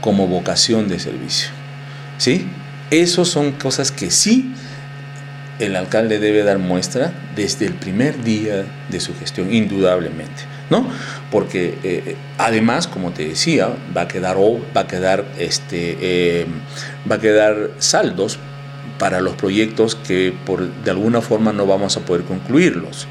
[0.00, 1.48] como vocación de servicio.
[2.18, 2.46] ¿Sí?
[2.90, 4.54] Esas son cosas que sí
[5.58, 10.86] el alcalde debe dar muestra desde el primer día de su gestión, indudablemente, ¿no?
[11.30, 16.46] Porque eh, además, como te decía, va a quedar va a quedar este, eh,
[17.10, 18.38] va a quedar saldos
[18.98, 23.06] para los proyectos que por de alguna forma no vamos a poder concluirlos.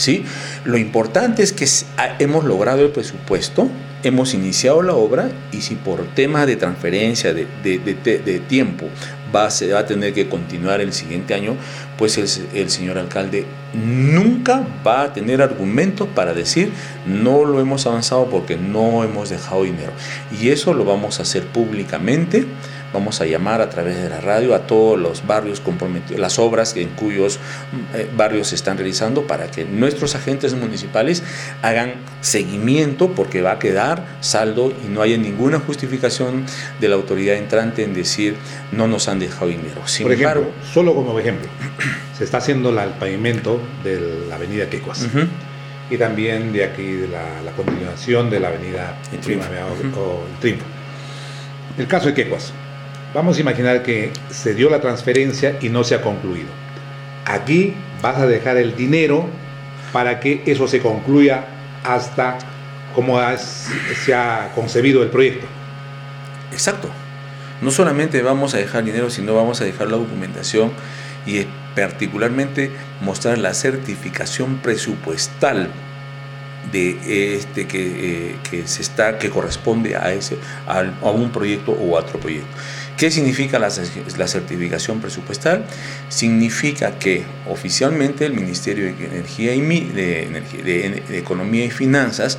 [0.00, 0.24] ¿Sí?
[0.64, 1.66] Lo importante es que
[2.18, 3.68] hemos logrado el presupuesto,
[4.02, 8.86] hemos iniciado la obra y si por temas de transferencia de, tiempo
[9.34, 11.54] va, se va a tener que continuar el siguiente año,
[11.98, 13.44] pues el, señor alcalde
[13.74, 16.72] nunca va a tener argumentos para decir
[17.06, 19.92] no lo hemos avanzado porque no hemos dejado dinero.
[20.40, 22.46] Y eso lo vamos a hacer públicamente
[22.92, 26.76] Vamos a llamar a través de la radio a todos los barrios comprometidos, las obras
[26.76, 27.38] en cuyos
[27.94, 31.22] eh, barrios se están realizando para que nuestros agentes municipales
[31.62, 36.44] hagan seguimiento porque va a quedar saldo y no haya ninguna justificación
[36.80, 38.36] de la autoridad entrante en decir
[38.72, 39.86] no nos han dejado dinero.
[39.86, 41.48] Sin Por ejemplo, solo como ejemplo,
[42.18, 45.06] se está haciendo el pavimento de la avenida Quecuas.
[45.90, 50.64] y también de aquí de la, continuación de la avenida Primavera o, el Triunfo.
[51.78, 52.52] El caso de Quecuas.
[53.14, 56.48] Vamos a imaginar que se dio la transferencia y no se ha concluido.
[57.26, 59.26] Aquí vas a dejar el dinero
[59.92, 61.44] para que eso se concluya
[61.84, 62.38] hasta
[62.94, 63.18] como
[64.04, 65.46] se ha concebido el proyecto.
[66.52, 66.88] Exacto.
[67.60, 70.72] No solamente vamos a dejar dinero, sino vamos a dejar la documentación
[71.26, 75.68] y eh, particularmente mostrar la certificación presupuestal
[76.72, 80.36] de este que, eh, que se está que corresponde a ese
[80.66, 82.48] al- a, un proyecto o a otro proyecto.
[83.00, 85.64] ¿Qué significa la, cer- la certificación presupuestal?
[86.10, 92.36] Significa que oficialmente el Ministerio de Energía y de, Economía y Finanzas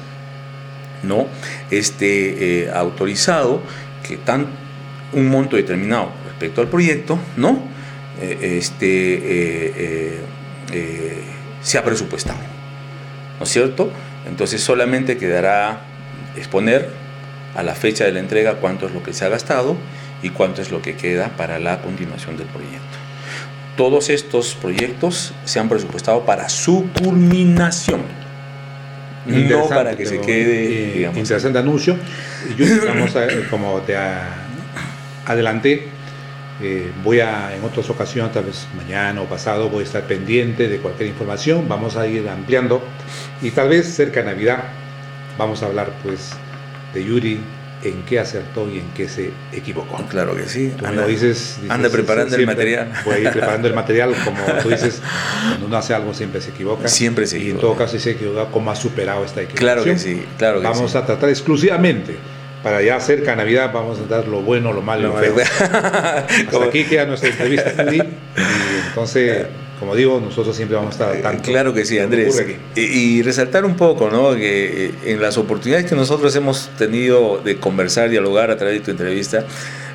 [1.02, 1.26] no
[1.72, 3.64] este eh, autorizado
[4.08, 4.46] que tan
[5.14, 7.72] un monto determinado respecto al proyecto no
[8.22, 10.20] Eh, este
[10.74, 11.22] eh,
[11.64, 12.38] se ha presupuestado
[13.40, 13.90] no es cierto
[14.30, 15.82] entonces solamente quedará
[16.36, 16.90] exponer
[17.56, 19.76] a la fecha de la entrega cuánto es lo que se ha gastado
[20.24, 22.98] y cuánto es lo que queda para la continuación del proyecto
[23.78, 28.02] todos estos proyectos se han presupuestado para su culminación
[29.26, 31.18] no para que se quede, eh, digamos.
[31.18, 31.96] interesante anuncio.
[32.58, 33.96] Yo, vamos a- como te
[35.26, 35.88] adelanté,
[36.62, 40.68] eh, voy a, en otras ocasiones, tal vez mañana o pasado, voy a estar pendiente
[40.68, 41.68] de cualquier información.
[41.70, 42.84] Vamos a ir ampliando.
[43.42, 44.64] Y tal vez cerca de Navidad,
[45.38, 46.32] vamos a hablar, pues,
[46.94, 47.40] de Yuri,
[47.84, 49.98] en qué acertó y en qué se equivocó.
[50.10, 50.72] Claro que sí.
[50.78, 52.92] Tú Anda, dices, dices, anda preparando el material.
[53.06, 55.02] Voy a ir preparando el material, como tú dices,
[55.50, 56.88] cuando uno hace algo siempre se equivoca.
[56.88, 57.62] Siempre se Y en equivoca.
[57.62, 59.74] todo caso, si se equivoca, ¿cómo ha superado esta equivocación?
[59.74, 60.98] Claro que sí, claro que Vamos sí.
[60.98, 62.16] a tratar exclusivamente,
[62.64, 65.36] para ya cerca de Navidad, vamos a dar lo bueno, lo malo y lo feo.
[65.60, 67.98] Hasta aquí queda nuestra entrevista, Andy.
[67.98, 69.48] Y entonces,
[69.82, 71.44] como digo, nosotros siempre vamos a estar al tanto.
[71.52, 72.42] Claro que sí, Andrés.
[72.76, 74.36] Y, y resaltar un poco, ¿no?
[74.36, 78.86] Que eh, en las oportunidades que nosotros hemos tenido de conversar, dialogar a través de
[78.86, 79.40] tu entrevista,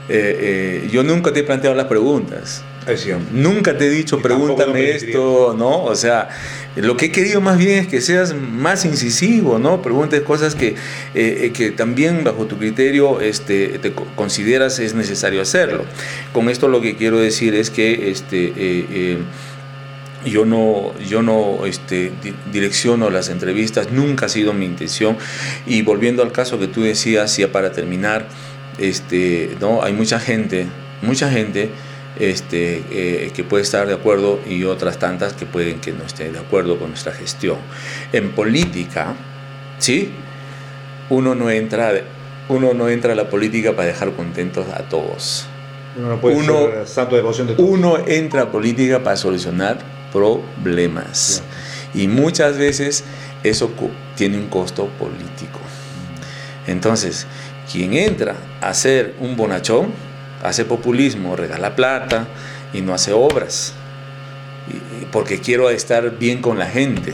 [0.09, 2.63] eh, eh, yo nunca te he planteado las preguntas.
[2.97, 3.25] Cierto.
[3.33, 5.83] Nunca te he dicho, Y pregúntame esto, ¿no?
[5.83, 6.29] O sea,
[6.77, 9.83] lo que he querido más bien es que seas más incisivo, ¿no?
[9.83, 10.75] Preguntes cosas que, eh,
[11.15, 15.85] eh, que también bajo tu criterio este, te co- consideras es necesario hacerlo.
[16.33, 18.53] Con esto lo que quiero decir es que este, eh,
[18.91, 19.19] eh,
[20.27, 25.17] yo no, yo no este, di- direcciono las entrevistas, nunca ha sido mi intención.
[25.67, 28.27] Y volviendo al caso que tú decías, ya para terminar,
[28.79, 29.83] este, ¿no?
[29.83, 30.67] hay mucha gente,
[31.03, 31.71] mucha gente
[32.19, 36.33] este, eh, que puede estar de acuerdo y otras tantas que pueden que no estén
[36.33, 37.57] de acuerdo con nuestra gestión.
[38.13, 39.15] En política,
[39.79, 40.11] ¿sí?
[41.09, 41.93] Uno no entra,
[42.49, 45.47] uno no entra a la política para dejar contentos a todos.
[45.99, 47.71] Uno no puede Uno- ser santo devoción de todos.
[47.71, 49.79] Uno entra a política para solucionar
[50.13, 51.43] problemas.
[51.95, 53.05] Y muchas veces
[53.43, 53.71] eso
[54.17, 55.59] tiene un costo político.
[56.67, 57.27] Entonces,
[57.71, 59.87] quien entra a hacer un bonachón,
[60.43, 62.27] hace populismo, regala plata
[62.73, 63.73] y no hace obras.
[65.13, 67.13] Porque quiero estar bien con la gente.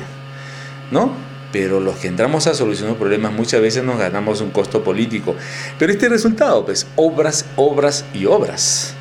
[0.91, 1.13] ¿No?
[1.53, 5.37] Pero los que entramos a solucionar problemas muchas veces nos ganamos un costo político.
[5.79, 8.95] Pero este resultado, pues, obras, obras y obras.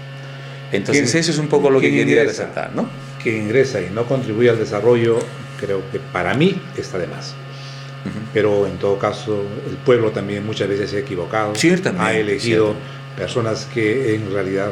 [0.73, 2.89] Entonces, ¿Quién- eso es un poco lo que quería resaltar, ¿no?
[3.23, 5.19] Que ingresa y no contribuye al desarrollo,
[5.59, 7.35] creo que para mí está de más.
[8.33, 12.73] Pero en todo caso el pueblo también muchas veces se ha equivocado, Ciertamente, ha elegido
[12.73, 12.81] cierto.
[13.15, 14.71] personas que en realidad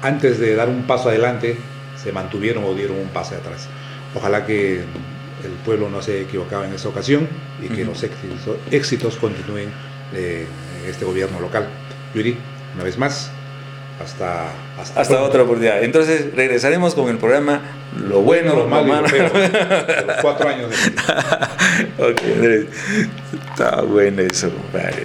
[0.00, 1.56] antes de dar un paso adelante
[2.02, 3.68] se mantuvieron o dieron un paso atrás.
[4.14, 4.80] Ojalá que
[5.44, 7.28] el pueblo no se haya equivocado en esta ocasión
[7.62, 9.68] y que los éxitos, éxitos continúen
[10.14, 10.46] eh,
[10.82, 11.68] en este gobierno local.
[12.14, 12.36] Yuri,
[12.74, 13.30] una vez más,
[14.02, 15.82] hasta, hasta, Hasta otra oportunidad.
[15.82, 17.60] Entonces, regresaremos con el programa
[18.00, 19.08] Lo bueno, lo malo y lo malo.
[19.08, 21.50] de los cuatro años de vida.
[21.98, 22.66] ok, Andrés.
[23.50, 25.02] Está bueno eso, compadre.